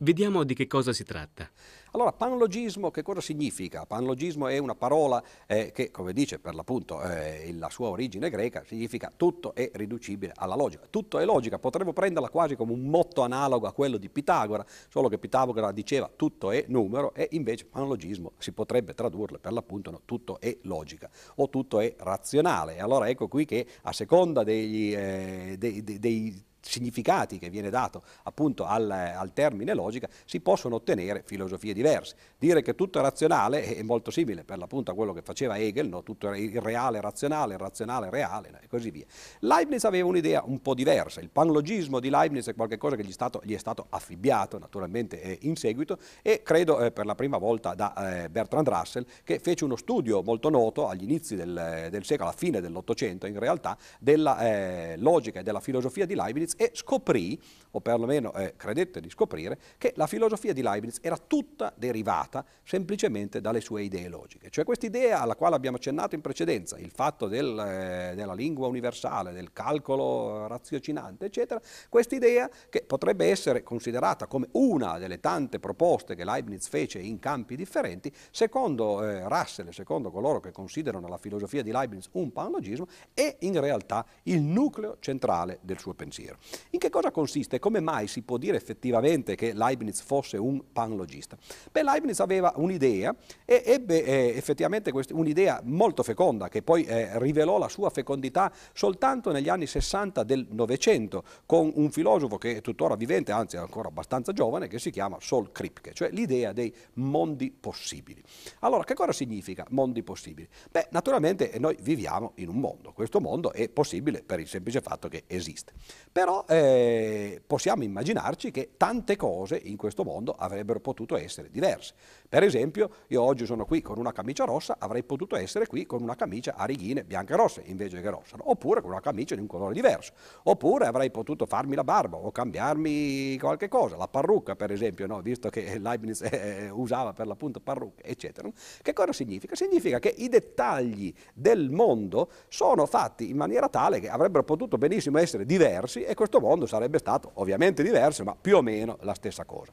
Vediamo 0.01 0.45
di 0.45 0.55
che 0.55 0.69
cosa 0.69 0.93
si 0.93 1.03
tratta. 1.03 1.51
Allora, 1.91 2.13
panlogismo 2.13 2.93
che 2.93 3.03
cosa 3.03 3.21
significa? 3.21 3.85
Panlogismo 3.85 4.47
è 4.47 4.57
una 4.59 4.77
parola 4.77 5.21
eh, 5.45 5.73
che, 5.73 5.91
come 5.91 6.13
dice 6.13 6.39
per 6.39 6.55
l'appunto 6.55 7.03
eh, 7.03 7.53
la 7.59 7.69
sua 7.69 7.89
origine 7.89 8.31
greca, 8.31 8.63
significa 8.65 9.13
tutto 9.17 9.57
è 9.57 9.69
riducibile 9.75 10.35
alla 10.37 10.55
logica. 10.55 10.87
Tutto 10.89 11.19
è 11.19 11.25
logica, 11.25 11.59
potremmo 11.59 11.93
prenderla 11.93 12.29
quasi 12.29 12.55
come 12.55 12.71
un 12.71 12.83
motto 12.83 13.23
analogo 13.23 13.67
a 13.67 13.73
quello 13.73 13.97
di 13.97 14.09
Pitagora, 14.09 14.65
solo 14.89 15.09
che 15.09 15.19
Pitagora 15.19 15.73
diceva 15.73 16.09
tutto 16.15 16.53
è 16.53 16.65
numero 16.69 17.13
e 17.13 17.31
invece 17.33 17.65
panlogismo 17.65 18.35
si 18.39 18.53
potrebbe 18.53 18.95
tradurre 18.95 19.41
per 19.41 19.51
l'appunto 19.51 19.91
no, 19.91 20.03
tutto 20.05 20.39
è 20.39 20.57
logica 20.63 21.11
o 21.37 21.51
tutto 21.51 21.81
è 21.81 21.93
razionale. 21.99 22.77
E 22.77 22.81
allora 22.81 23.09
ecco 23.09 23.27
qui 23.27 23.45
che 23.45 23.67
a 23.83 23.93
seconda 23.93 24.45
degli, 24.45 24.95
eh, 24.95 25.57
dei, 25.59 25.83
dei, 25.83 25.99
dei 25.99 26.47
significati 26.61 27.39
che 27.39 27.51
viene 27.51 27.71
dato 27.71 28.03
appunto 28.25 28.65
al, 28.65 28.91
al, 28.91 29.33
termine 29.33 29.75
logica, 29.75 30.09
si 30.25 30.41
possono 30.41 30.77
ottenere 30.77 31.23
filosofie 31.25 31.73
diverse. 31.73 32.17
Dire 32.39 32.63
che 32.63 32.75
tutto 32.75 32.99
è 32.99 33.03
razionale 33.03 33.77
è 33.77 33.83
molto 33.83 34.11
simile 34.11 34.45
per 34.45 34.59
l'appunto 34.59 34.91
a 34.91 34.95
quello 34.95 35.13
che 35.13 35.23
faceva 35.23 35.59
Hegel, 35.59 35.89
no? 35.89 36.03
tutto 36.03 36.33
il 36.35 36.61
reale 36.61 37.01
razionale, 37.01 37.55
il 37.55 37.61
razionale 37.61 38.11
reale 38.11 38.51
no? 38.51 38.59
e 38.61 38.67
così 38.69 38.91
via. 38.91 39.05
Leibniz 39.41 39.85
aveva 39.85 40.09
un'idea 40.09 40.43
un 40.45 40.61
po' 40.61 40.75
diversa, 40.75 41.21
il 41.21 41.31
panlogismo 41.31 42.01
di 42.01 42.11
Leibniz 42.11 42.49
è 42.49 42.55
qualcosa 42.55 42.97
che 42.97 43.05
gli, 43.05 43.13
stato, 43.13 43.41
gli 43.45 43.55
è 43.55 43.59
stato 43.59 43.87
affibbiato 43.91 44.59
naturalmente 44.59 45.21
eh, 45.21 45.39
in 45.43 45.57
seguito 45.57 45.99
e 46.23 46.43
credo 46.43 46.81
eh, 46.81 46.91
per 46.91 47.07
la 47.07 47.15
prima 47.15 47.39
volta 47.39 47.75
da 47.75 48.25
eh, 48.25 48.29
Bertrand 48.29 48.69
Russell 48.69 49.07
che 49.25 49.39
fece 49.39 49.65
uno 49.65 49.77
studio 49.77 50.23
molto 50.23 50.51
noto 50.51 50.89
agli 50.89 51.05
inizi 51.05 51.37
del, 51.37 51.89
del 51.91 52.05
secolo, 52.05 52.29
alla 52.29 52.39
fine 52.39 52.61
dell'Ottocento 52.61 53.27
in 53.27 53.39
realtà, 53.39 53.77
della 53.99 54.39
eh, 54.41 54.97
logica 54.99 55.41
e 55.41 55.43
della 55.43 55.61
filosofia 55.61 56.07
di 56.07 56.15
Leibniz 56.15 56.48
e 56.57 56.71
scoprì, 56.75 57.41
o 57.73 57.81
perlomeno 57.81 58.33
eh, 58.35 58.55
credette 58.57 59.01
di 59.01 59.11
scoprire, 59.11 59.59
che 59.77 59.93
la 59.97 60.07
filosofia 60.07 60.53
di 60.53 60.63
Leibniz 60.63 60.99
era 61.03 61.17
tutta 61.17 61.73
derivata 61.77 62.45
semplicemente 62.63 63.41
dalle 63.41 63.61
sue 63.61 63.83
idee 63.83 64.09
logiche. 64.09 64.51
Cioè 64.51 64.65
questa 64.65 64.87
idea 64.87 65.21
alla 65.21 65.37
quale 65.37 65.55
abbiamo 65.55 65.77
accennato 65.77 66.15
in 66.15 66.21
precedenza, 66.21 66.79
il 66.79 66.91
fatto 66.91 67.29
del, 67.29 67.59
eh, 67.59 68.15
della 68.15 68.35
lingua 68.35 68.67
universale, 68.69 69.33
del 69.33 69.53
calcolo 69.53 70.47
raziocinante, 70.47 71.27
eccetera, 71.27 71.61
questa 71.89 72.15
idea 72.15 72.49
che 72.69 72.83
potrebbe 72.83 73.27
essere 73.27 73.63
considerata 73.63 74.27
come 74.27 74.49
una 74.53 74.99
delle 74.99 75.21
tante 75.21 75.61
proposte 75.61 76.15
che 76.15 76.25
Leibniz 76.25 76.69
fece 76.69 76.99
in 76.99 77.19
campi 77.19 77.57
differenti, 77.57 78.13
secondo 78.31 79.05
eh, 79.05 79.29
Russell 79.29 79.69
secondo 79.71 80.11
coloro 80.11 80.41
che 80.41 80.53
considerano 80.53 81.09
la 81.09 81.19
filosofia 81.19 81.63
di 81.63 81.71
Leibniz 81.71 82.09
un 82.13 82.33
panlogismo, 82.33 82.87
è 83.15 83.37
in 83.41 83.61
realtà 83.61 84.05
il 84.25 84.41
nucleo 84.41 84.97
centrale 85.01 85.59
del 85.63 85.79
suo 85.79 85.95
pensiero. 85.95 86.38
In 86.71 86.79
che 86.79 86.91
cosa 86.91 87.11
consiste? 87.11 87.59
Come 87.59 87.81
mai 87.81 88.07
si 88.07 88.23
può 88.23 88.37
dire 88.37 88.57
effettivamente 88.57 89.35
che 89.35 89.53
Leibniz 89.53 90.01
fosse 90.01 90.37
un 90.37 90.63
panlogista? 90.73 91.37
Beh, 91.71 91.83
Leibniz 91.83 92.21
aveva 92.21 92.53
un'idea 92.57 93.15
e 93.45 93.63
ebbe 93.65 94.05
eh, 94.05 94.37
effettivamente 94.37 94.93
un'idea 95.11 95.61
molto 95.65 96.03
feconda 96.03 96.49
che 96.49 96.63
poi 96.63 96.85
eh, 96.85 97.19
rivelò 97.19 97.59
la 97.59 97.69
sua 97.69 97.91
fecondità 97.91 98.53
soltanto 98.73 99.33
negli 99.33 99.49
anni 99.49 99.67
60 99.67 100.23
del 100.23 100.47
Novecento 100.51 101.25
con 101.47 101.71
un 101.75 101.91
filosofo 101.91 102.39
che 102.39 102.57
è 102.57 102.61
tuttora 102.61 102.97
vivente, 102.97 103.33
anzi 103.33 103.57
ancora 103.57 103.89
abbastanza 103.89 104.33
giovane, 104.33 104.69
che 104.69 104.79
si 104.79 104.91
chiama 104.91 105.17
Sol 105.21 105.53
Kripke, 105.53 105.93
cioè 105.93 106.11
l'idea 106.11 106.53
dei 106.53 106.75
mondi 106.95 107.51
possibili. 107.51 108.23
Allora, 108.61 108.85
che 108.85 108.95
cosa 108.95 109.13
significa 109.13 109.67
mondi 109.71 110.03
possibili? 110.03 110.49
Beh, 110.71 110.89
naturalmente 110.91 111.53
noi 111.59 111.77
viviamo 111.81 112.33
in 112.37 112.49
un 112.49 112.57
mondo, 112.57 112.93
questo 112.93 113.21
mondo 113.21 113.53
è 113.53 113.69
possibile 113.69 114.23
per 114.23 114.41
il 114.41 114.49
semplice 114.49 114.81
fatto 114.81 115.09
che 115.09 115.25
esiste. 115.27 115.73
Però 116.11 116.28
eh, 116.47 117.41
possiamo 117.47 117.85
immaginarci 117.85 118.51
che 118.51 118.71
tante 118.77 119.17
cose 119.17 119.61
in 119.63 119.77
questo 119.77 120.05
mondo 120.05 120.35
avrebbero 120.37 120.81
potuto 120.81 121.17
essere 121.17 121.49
diverse. 121.51 121.95
Per 122.29 122.43
esempio, 122.43 122.91
io 123.07 123.23
oggi 123.23 123.47
sono 123.47 123.65
qui 123.65 123.81
con 123.81 123.99
una 123.99 124.13
camicia 124.13 124.45
rossa, 124.45 124.77
avrei 124.79 125.03
potuto 125.03 125.37
essere 125.37 125.67
qui 125.67 125.87
con 125.87 126.03
una 126.03 126.15
camicia 126.15 126.55
a 126.57 126.67
righine 126.67 127.05
bianche 127.05 127.33
e 127.33 127.37
rosse 127.37 127.63
invece 127.65 128.03
che 128.03 128.11
rossa, 128.11 128.37
oppure 128.39 128.83
con 128.83 128.91
una 128.91 129.01
camicia 129.01 129.35
di 129.35 129.41
un 129.41 129.47
colore 129.47 129.73
diverso, 129.73 130.13
oppure 130.43 130.87
avrei 130.87 131.11
potuto 131.11 131.47
farmi 131.47 131.75
la 131.75 131.85
barba 131.85 132.19
o 132.19 132.31
cambiarmi 132.31 133.39
qualche 133.39 133.69
cosa, 133.69 133.97
la 133.97 134.09
parrucca 134.09 134.57
per 134.57 134.71
esempio, 134.71 135.07
no? 135.07 135.23
visto 135.23 135.49
che 135.49 135.79
Leibniz 135.79 136.21
eh, 136.23 136.69
usava 136.71 137.15
per 137.15 137.27
l'appunto 137.27 137.61
parrucca, 137.61 138.03
eccetera. 138.05 138.51
Che 138.83 138.93
cosa 138.93 139.13
significa? 139.13 139.55
Significa 139.55 139.99
che 139.99 140.13
i 140.15 140.29
dettagli 140.29 141.15
del 141.33 141.71
mondo 141.71 142.31
sono 142.49 142.85
fatti 142.85 143.31
in 143.31 143.37
maniera 143.37 143.69
tale 143.69 144.01
che 144.01 144.11
avrebbero 144.11 144.45
potuto 144.45 144.77
benissimo 144.77 145.19
essere 145.19 145.47
diversi 145.47 146.03
e 146.03 146.15
questo 146.19 146.41
mondo 146.41 146.67
sarebbe 146.67 146.99
stato 146.99 147.31
ovviamente 147.35 147.85
diverso, 147.85 148.25
ma 148.25 148.35
più 148.35 148.57
o 148.57 148.61
meno 148.61 148.99
la 149.03 149.15
stessa 149.15 149.45
cosa. 149.45 149.71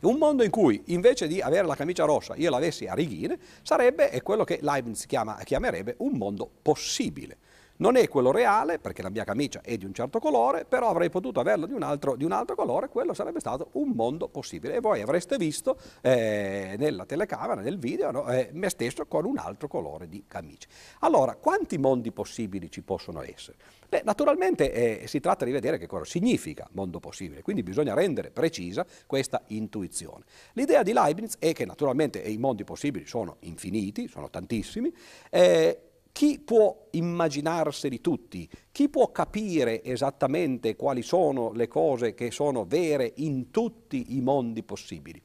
Un 0.00 0.16
mondo 0.16 0.42
in 0.42 0.50
cui 0.50 0.82
invece 0.86 1.26
di 1.28 1.42
avere 1.42 1.66
la 1.66 1.74
camicia 1.74 2.06
rossa 2.06 2.34
io 2.36 2.48
l'avessi 2.48 2.86
a 2.86 2.94
righine 2.94 3.38
sarebbe 3.60 4.18
quello 4.22 4.44
che 4.44 4.60
Leibniz 4.62 5.04
chiama, 5.04 5.36
chiamerebbe 5.44 5.96
un 5.98 6.12
mondo 6.12 6.50
possibile. 6.62 7.36
Non 7.76 7.96
è 7.96 8.08
quello 8.08 8.30
reale, 8.30 8.78
perché 8.78 9.02
la 9.02 9.10
mia 9.10 9.24
camicia 9.24 9.60
è 9.62 9.76
di 9.76 9.84
un 9.84 9.92
certo 9.92 10.18
colore, 10.18 10.64
però 10.64 10.88
avrei 10.88 11.10
potuto 11.10 11.40
averlo 11.40 11.66
di 11.66 11.72
un 11.72 11.82
altro, 11.82 12.16
di 12.16 12.24
un 12.24 12.32
altro 12.32 12.54
colore, 12.54 12.88
quello 12.88 13.14
sarebbe 13.14 13.40
stato 13.40 13.70
un 13.72 13.90
mondo 13.90 14.28
possibile. 14.28 14.76
E 14.76 14.80
voi 14.80 15.00
avreste 15.00 15.36
visto 15.36 15.78
eh, 16.00 16.76
nella 16.78 17.04
telecamera, 17.04 17.60
nel 17.60 17.78
video, 17.78 18.10
no, 18.10 18.28
eh, 18.28 18.50
me 18.52 18.68
stesso 18.68 19.06
con 19.06 19.24
un 19.24 19.38
altro 19.38 19.68
colore 19.68 20.08
di 20.08 20.24
camicia. 20.28 20.68
Allora, 21.00 21.34
quanti 21.36 21.78
mondi 21.78 22.12
possibili 22.12 22.70
ci 22.70 22.82
possono 22.82 23.22
essere? 23.22 23.56
Beh, 23.88 24.02
naturalmente 24.04 25.02
eh, 25.02 25.06
si 25.06 25.20
tratta 25.20 25.44
di 25.44 25.50
vedere 25.50 25.76
che 25.76 25.86
cosa 25.86 26.04
significa 26.04 26.66
mondo 26.72 26.98
possibile, 26.98 27.42
quindi 27.42 27.62
bisogna 27.62 27.94
rendere 27.94 28.30
precisa 28.30 28.86
questa 29.06 29.42
intuizione. 29.48 30.24
L'idea 30.54 30.82
di 30.82 30.92
Leibniz 30.92 31.36
è 31.38 31.52
che 31.52 31.66
naturalmente 31.66 32.18
i 32.18 32.38
mondi 32.38 32.64
possibili 32.64 33.06
sono 33.06 33.36
infiniti, 33.40 34.08
sono 34.08 34.30
tantissimi, 34.30 34.90
eh, 35.30 35.91
chi 36.12 36.38
può 36.38 36.88
immaginarseli 36.90 38.00
tutti? 38.00 38.48
Chi 38.70 38.88
può 38.88 39.10
capire 39.10 39.82
esattamente 39.82 40.76
quali 40.76 41.02
sono 41.02 41.52
le 41.52 41.66
cose 41.68 42.14
che 42.14 42.30
sono 42.30 42.64
vere 42.66 43.12
in 43.16 43.50
tutti 43.50 44.16
i 44.16 44.20
mondi 44.20 44.62
possibili? 44.62 45.20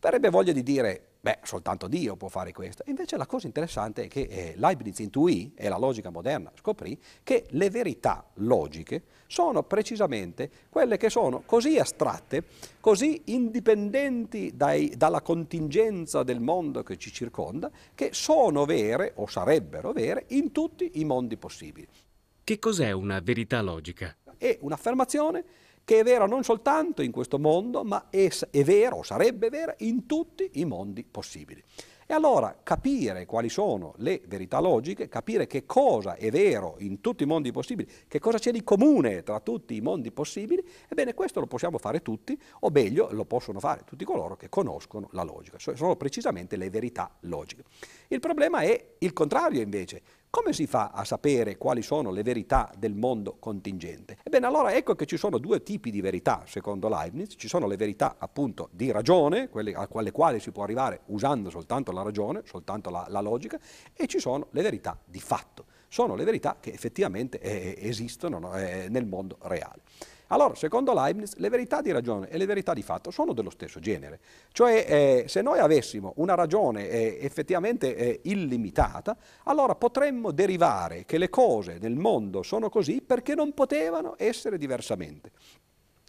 Verrebbe 0.00 0.30
voglia 0.30 0.52
di 0.52 0.62
dire 0.62 1.07
Beh, 1.20 1.38
soltanto 1.42 1.88
Dio 1.88 2.16
può 2.16 2.28
fare 2.28 2.52
questo. 2.52 2.84
Invece 2.86 3.16
la 3.16 3.26
cosa 3.26 3.48
interessante 3.48 4.04
è 4.04 4.08
che 4.08 4.20
eh, 4.20 4.54
Leibniz 4.56 5.00
intuì, 5.00 5.52
e 5.56 5.68
la 5.68 5.76
logica 5.76 6.10
moderna 6.10 6.52
scoprì, 6.54 6.96
che 7.24 7.46
le 7.50 7.70
verità 7.70 8.24
logiche 8.34 9.02
sono 9.26 9.64
precisamente 9.64 10.48
quelle 10.68 10.96
che 10.96 11.10
sono 11.10 11.42
così 11.44 11.76
astratte, 11.76 12.44
così 12.78 13.22
indipendenti 13.26 14.52
dai, 14.54 14.94
dalla 14.96 15.20
contingenza 15.20 16.22
del 16.22 16.40
mondo 16.40 16.84
che 16.84 16.96
ci 16.96 17.12
circonda, 17.12 17.68
che 17.94 18.10
sono 18.12 18.64
vere 18.64 19.12
o 19.16 19.26
sarebbero 19.26 19.92
vere 19.92 20.26
in 20.28 20.52
tutti 20.52 20.92
i 20.94 21.04
mondi 21.04 21.36
possibili. 21.36 21.88
Che 22.44 22.58
cos'è 22.60 22.92
una 22.92 23.18
verità 23.20 23.60
logica? 23.60 24.16
È 24.36 24.56
un'affermazione 24.60 25.44
che 25.88 26.00
è 26.00 26.02
vera 26.04 26.26
non 26.26 26.44
soltanto 26.44 27.00
in 27.00 27.10
questo 27.10 27.38
mondo, 27.38 27.82
ma 27.82 28.10
è, 28.10 28.28
è 28.50 28.62
vera 28.62 29.02
sarebbe 29.02 29.48
vera 29.48 29.74
in 29.78 30.04
tutti 30.04 30.50
i 30.56 30.66
mondi 30.66 31.02
possibili. 31.02 31.64
E 32.06 32.12
allora 32.12 32.58
capire 32.62 33.24
quali 33.24 33.48
sono 33.48 33.94
le 33.96 34.20
verità 34.26 34.60
logiche, 34.60 35.08
capire 35.08 35.46
che 35.46 35.64
cosa 35.64 36.16
è 36.16 36.30
vero 36.30 36.76
in 36.80 37.00
tutti 37.00 37.22
i 37.22 37.26
mondi 37.26 37.52
possibili, 37.52 37.90
che 38.06 38.18
cosa 38.18 38.36
c'è 38.36 38.50
di 38.50 38.62
comune 38.62 39.22
tra 39.22 39.40
tutti 39.40 39.76
i 39.76 39.80
mondi 39.80 40.10
possibili, 40.12 40.62
ebbene 40.88 41.14
questo 41.14 41.40
lo 41.40 41.46
possiamo 41.46 41.78
fare 41.78 42.02
tutti, 42.02 42.38
o 42.60 42.68
meglio 42.68 43.08
lo 43.12 43.24
possono 43.24 43.58
fare 43.58 43.84
tutti 43.86 44.04
coloro 44.04 44.36
che 44.36 44.50
conoscono 44.50 45.08
la 45.12 45.22
logica, 45.22 45.58
sono 45.58 45.96
precisamente 45.96 46.56
le 46.56 46.68
verità 46.68 47.10
logiche. 47.20 47.64
Il 48.08 48.20
problema 48.20 48.60
è 48.60 48.96
il 48.98 49.14
contrario 49.14 49.62
invece, 49.62 50.02
come 50.40 50.52
si 50.52 50.68
fa 50.68 50.92
a 50.94 51.02
sapere 51.02 51.56
quali 51.56 51.82
sono 51.82 52.12
le 52.12 52.22
verità 52.22 52.70
del 52.78 52.94
mondo 52.94 53.38
contingente? 53.40 54.18
Ebbene, 54.22 54.46
allora 54.46 54.72
ecco 54.72 54.94
che 54.94 55.04
ci 55.04 55.16
sono 55.16 55.36
due 55.38 55.64
tipi 55.64 55.90
di 55.90 56.00
verità, 56.00 56.44
secondo 56.46 56.88
Leibniz. 56.88 57.34
Ci 57.36 57.48
sono 57.48 57.66
le 57.66 57.76
verità 57.76 58.14
appunto 58.18 58.68
di 58.70 58.92
ragione, 58.92 59.48
quelle 59.48 59.74
alle 59.74 60.12
quali 60.12 60.38
si 60.38 60.52
può 60.52 60.62
arrivare 60.62 61.00
usando 61.06 61.50
soltanto 61.50 61.90
la 61.90 62.02
ragione, 62.02 62.42
soltanto 62.44 62.88
la, 62.88 63.06
la 63.08 63.20
logica, 63.20 63.58
e 63.92 64.06
ci 64.06 64.20
sono 64.20 64.46
le 64.52 64.62
verità 64.62 64.96
di 65.04 65.18
fatto. 65.18 65.64
Sono 65.88 66.14
le 66.14 66.22
verità 66.22 66.58
che 66.60 66.72
effettivamente 66.72 67.40
eh, 67.40 67.74
esistono 67.80 68.38
no, 68.38 68.54
eh, 68.54 68.86
nel 68.88 69.06
mondo 69.06 69.38
reale. 69.40 69.80
Allora, 70.28 70.54
secondo 70.54 70.92
Leibniz, 70.92 71.36
le 71.36 71.48
verità 71.48 71.80
di 71.80 71.90
ragione 71.90 72.28
e 72.28 72.36
le 72.36 72.46
verità 72.46 72.74
di 72.74 72.82
fatto 72.82 73.10
sono 73.10 73.32
dello 73.32 73.50
stesso 73.50 73.80
genere. 73.80 74.20
Cioè, 74.52 74.84
eh, 74.86 75.24
se 75.28 75.40
noi 75.40 75.58
avessimo 75.58 76.12
una 76.16 76.34
ragione 76.34 76.88
eh, 76.88 77.18
effettivamente 77.20 77.96
eh, 77.96 78.20
illimitata, 78.24 79.16
allora 79.44 79.74
potremmo 79.74 80.30
derivare 80.30 81.04
che 81.06 81.18
le 81.18 81.30
cose 81.30 81.78
nel 81.80 81.96
mondo 81.96 82.42
sono 82.42 82.68
così 82.68 83.00
perché 83.00 83.34
non 83.34 83.54
potevano 83.54 84.14
essere 84.18 84.58
diversamente. 84.58 85.30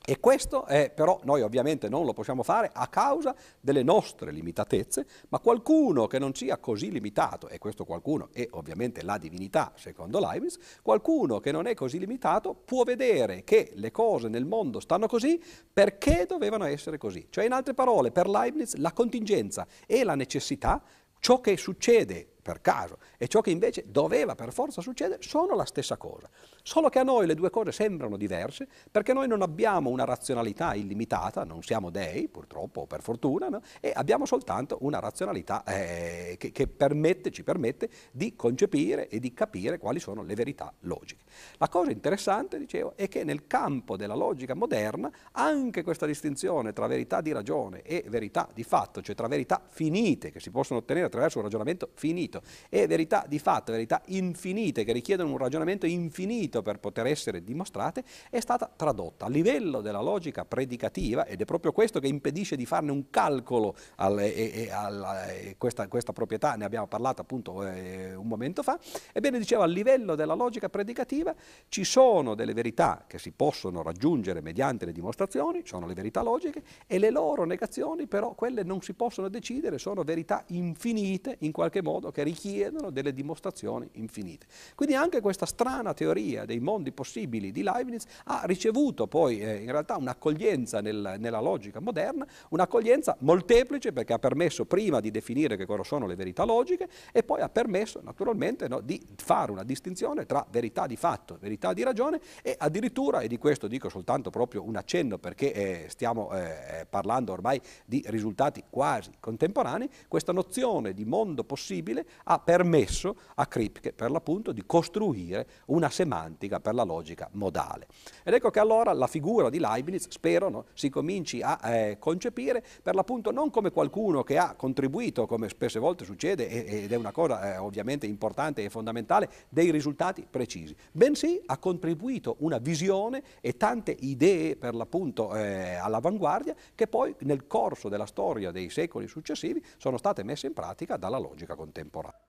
E 0.10 0.20
questo 0.20 0.66
è, 0.66 0.90
però 0.90 1.20
noi 1.24 1.44
ovviamente 1.44 1.88
non 1.88 2.04
lo 2.04 2.14
possiamo 2.14 2.42
fare 2.42 2.72
a 2.74 2.88
causa 2.88 3.36
delle 3.62 3.84
nostre 3.84 4.32
limitatezze, 4.32 5.06
ma 5.30 5.38
qualcuno 5.38 6.08
che 6.08 6.18
non 6.18 6.34
sia 6.34 6.58
così 6.58 6.90
limitato, 6.90 7.48
e 7.48 7.60
questo 7.60 7.86
qualcuno 7.86 8.30
è 8.32 8.48
ovviamente 8.54 9.04
la 9.04 9.20
divinità 9.20 9.72
secondo 9.76 10.20
Leibniz, 10.20 10.58
qualcuno 10.82 11.40
che 11.40 11.52
non 11.52 11.68
è 11.68 11.76
così 11.76 12.00
limitato 12.00 12.56
può 12.56 12.82
vedere 12.86 13.44
che 13.44 13.70
le 13.76 13.92
cose 13.92 14.30
nel 14.30 14.46
mondo 14.46 14.80
stanno 14.80 15.06
così 15.06 15.40
perché 15.72 16.26
dovevano 16.28 16.66
essere 16.66 16.98
così. 16.98 17.28
Cioè 17.30 17.46
in 17.46 17.52
altre 17.52 17.76
parole, 17.76 18.10
per 18.10 18.28
Leibniz 18.28 18.78
la 18.78 18.94
contingenza 18.94 19.68
e 19.86 20.04
la 20.04 20.16
necessità, 20.16 20.82
ciò 21.20 21.40
che 21.40 21.56
succede 21.56 22.38
per 22.50 22.62
caso 22.62 22.98
e 23.20 23.28
ciò 23.28 23.42
che 23.42 23.52
invece 23.52 23.84
doveva 23.86 24.34
per 24.34 24.52
forza 24.52 24.82
succedere 24.82 25.22
sono 25.22 25.54
la 25.54 25.66
stessa 25.66 25.98
cosa. 25.98 26.28
Solo 26.64 26.90
che 26.90 26.98
a 26.98 27.04
noi 27.04 27.28
le 27.28 27.36
due 27.36 27.52
cose 27.52 27.72
sembrano 27.72 28.18
diverse 28.18 28.68
perché 28.90 29.14
noi 29.14 29.28
non 29.28 29.44
abbiamo 29.44 29.92
una 29.92 30.04
razionalità 30.04 30.74
illimitata, 30.74 31.44
non 31.44 31.62
siamo 31.62 31.92
dei 31.92 32.28
purtroppo 32.28 32.82
o 32.82 32.86
per 32.88 33.04
fortuna, 33.04 33.50
no? 33.50 33.62
e 33.80 33.92
abbiamo 33.94 34.26
soltanto 34.26 34.80
una 34.82 34.98
razionalità 34.98 35.64
eh, 35.64 36.38
che, 36.40 36.52
che 36.52 36.68
permette, 36.68 37.30
ci 37.30 37.44
permette 37.44 37.88
di 38.12 38.36
concepire 38.36 39.10
e 39.10 39.20
di 39.20 39.32
capire 39.32 39.78
quali 39.78 40.00
sono 40.00 40.24
le 40.24 40.34
verità 40.34 40.74
logiche. 40.82 41.26
La 41.58 41.70
cosa 41.70 41.92
interessante, 41.92 42.58
dicevo, 42.58 42.94
è 42.96 43.08
che 43.08 43.24
nel 43.24 43.46
campo 43.46 43.96
della 43.96 44.16
logica 44.16 44.56
moderna 44.56 45.12
anche 45.34 45.84
questa 45.84 46.08
distinzione 46.08 46.74
tra 46.74 46.88
verità 46.88 47.22
di 47.22 47.32
ragione 47.32 47.84
e 47.84 48.04
verità 48.08 48.50
di 48.52 48.64
fatto, 48.64 49.04
cioè 49.04 49.14
tra 49.14 49.28
verità 49.28 49.62
finite 49.68 50.32
che 50.32 50.40
si 50.40 50.50
possono 50.50 50.80
ottenere 50.80 51.06
attraverso 51.06 51.38
un 51.38 51.44
ragionamento 51.44 51.90
finito, 51.94 52.39
infinito 52.40 52.68
e 52.70 52.88
verità 52.88 53.26
di 53.28 53.40
fatto, 53.40 53.72
verità 53.72 54.02
infinite 54.08 54.84
che 54.84 54.94
richiedono 54.94 55.32
un 55.32 55.38
ragionamento 55.38 55.86
infinito 55.86 56.62
per 56.62 56.80
poter 56.80 57.08
essere 57.08 57.44
dimostrate, 57.44 58.04
è 58.30 58.40
stata 58.40 58.72
tradotta 58.76 59.26
a 59.26 59.30
livello 59.30 59.82
della 59.82 60.02
logica 60.02 60.46
predicativa 60.46 61.26
ed 61.26 61.42
è 61.42 61.46
proprio 61.46 61.72
questo 61.72 62.00
che 62.00 62.08
impedisce 62.08 62.56
di 62.56 62.66
farne 62.66 62.92
un 62.92 63.10
calcolo 63.10 63.76
al, 63.96 64.20
e, 64.20 64.52
e, 64.54 64.72
alla, 64.72 65.28
e 65.30 65.56
questa, 65.58 65.88
questa, 65.88 66.14
proprietà, 66.14 66.56
ne 66.56 66.66
abbiamo 66.66 66.88
parlato 66.88 67.22
appunto 67.22 67.66
eh, 67.66 68.16
un 68.16 68.28
momento 68.28 68.64
fa, 68.64 68.80
ebbene 69.14 69.38
dicevo 69.38 69.64
a 69.64 69.68
livello 69.68 70.16
della 70.16 70.34
logica 70.34 70.70
predicativa 70.70 71.34
ci 71.68 71.84
sono 71.84 72.36
delle 72.36 72.54
verità 72.54 73.06
che 73.08 73.20
si 73.20 73.32
possono 73.32 73.82
raggiungere 73.82 74.42
mediante 74.42 74.86
le 74.86 74.92
dimostrazioni, 74.92 75.62
sono 75.66 75.88
le 75.88 75.94
verità 75.94 76.22
logiche 76.22 76.62
e 76.88 77.00
le 77.00 77.10
loro 77.10 77.46
negazioni 77.46 78.08
però 78.08 78.34
quelle 78.34 78.64
non 78.64 78.82
si 78.82 78.94
possono 78.94 79.30
decidere, 79.30 79.78
sono 79.78 80.04
verità 80.04 80.44
infinite 80.48 81.38
in 81.40 81.52
qualche 81.52 81.82
modo 81.82 82.12
che 82.12 82.19
richiedono 82.24 82.90
delle 82.90 83.14
dimostrazioni 83.14 83.90
infinite. 83.94 84.46
Quindi 84.76 84.96
anche 84.96 85.22
questa 85.22 85.46
strana 85.46 85.94
teoria 85.94 86.46
dei 86.46 86.60
mondi 86.60 86.92
possibili 86.92 87.52
di 87.52 87.64
Leibniz 87.64 88.06
ha 88.26 88.42
ricevuto 88.46 89.08
poi 89.08 89.40
eh, 89.40 89.58
in 89.58 89.72
realtà 89.72 89.98
un'accoglienza 89.98 90.82
nel, 90.82 91.16
nella 91.20 91.40
logica 91.40 91.80
moderna, 91.80 92.26
un'accoglienza 92.50 93.18
molteplice 93.20 93.92
perché 93.92 94.14
ha 94.14 94.20
permesso 94.20 94.66
prima 94.66 95.00
di 95.00 95.12
definire 95.12 95.58
che 95.58 95.66
cosa 95.66 95.84
sono 95.84 96.08
le 96.08 96.16
verità 96.16 96.44
logiche 96.44 96.88
e 97.12 97.24
poi 97.24 97.42
ha 97.42 97.50
permesso 97.50 98.00
naturalmente 98.04 98.68
no, 98.68 98.82
di 98.82 99.02
fare 99.16 99.52
una 99.52 99.64
distinzione 99.64 100.26
tra 100.26 100.46
verità 100.50 100.88
di 100.88 100.96
fatto, 100.96 101.38
verità 101.40 101.74
di 101.74 101.84
ragione 101.84 102.20
e 102.42 102.56
addirittura, 102.58 103.22
e 103.22 103.28
di 103.28 103.38
questo 103.38 103.68
dico 103.68 103.90
soltanto 103.90 104.30
proprio 104.30 104.64
un 104.64 104.76
accenno 104.76 105.18
perché 105.18 105.54
eh, 105.54 105.86
stiamo 105.90 106.32
eh, 106.34 106.86
parlando 106.90 107.32
ormai 107.32 107.62
di 107.86 108.04
risultati 108.08 108.64
quasi 108.70 109.12
contemporanei, 109.20 109.90
questa 110.08 110.32
nozione 110.32 110.94
di 110.94 111.06
mondo 111.06 111.44
possibile 111.44 112.06
ha 112.24 112.40
permesso 112.40 113.16
a 113.36 113.48
Kripke 113.48 113.94
per 113.94 114.12
l'appunto 114.12 114.52
di 114.52 114.64
costruire 114.66 115.48
una 115.68 115.90
semantica 115.90 116.60
per 116.60 116.74
la 116.74 116.84
logica 116.84 117.30
modale. 117.34 117.88
Ed 118.24 118.34
ecco 118.34 118.50
che 118.50 118.60
allora 118.60 118.94
la 118.94 119.08
figura 119.08 119.50
di 119.50 119.60
Leibniz, 119.60 120.08
spero, 120.10 120.50
no, 120.50 120.66
si 120.74 120.90
cominci 120.90 121.42
a 121.42 121.60
eh, 121.72 121.98
concepire 122.00 122.64
per 122.82 122.96
l'appunto 122.96 123.32
non 123.32 123.50
come 123.50 123.72
qualcuno 123.72 124.24
che 124.24 124.38
ha 124.38 124.56
contribuito, 124.56 125.26
come 125.26 125.50
spesse 125.50 125.80
volte 125.80 126.06
succede 126.06 126.48
ed 126.50 126.92
è 126.92 126.96
una 126.96 127.12
cosa 127.12 127.54
eh, 127.54 127.58
ovviamente 127.58 128.06
importante 128.06 128.64
e 128.64 128.70
fondamentale, 128.70 129.30
dei 129.50 129.72
risultati 129.72 130.26
precisi, 130.30 130.76
bensì 130.92 131.42
ha 131.46 131.58
contribuito 131.58 132.36
una 132.40 132.58
visione 132.58 133.24
e 133.42 133.58
tante 133.58 133.96
idee 134.00 134.56
per 134.56 134.76
l'appunto 134.76 135.36
eh, 135.36 135.76
all'avanguardia 135.76 136.56
che 136.76 136.88
poi 136.88 137.16
nel 137.20 137.48
corso 137.48 137.90
della 137.90 138.06
storia 138.06 138.52
dei 138.52 138.70
secoli 138.70 139.08
successivi 139.08 139.64
sono 139.78 139.98
state 139.98 140.24
messe 140.24 140.48
in 140.48 140.54
pratica 140.54 140.98
dalla 140.98 141.18
logica 141.18 141.56
contemporanea. 141.56 141.99
tora. 142.00 142.29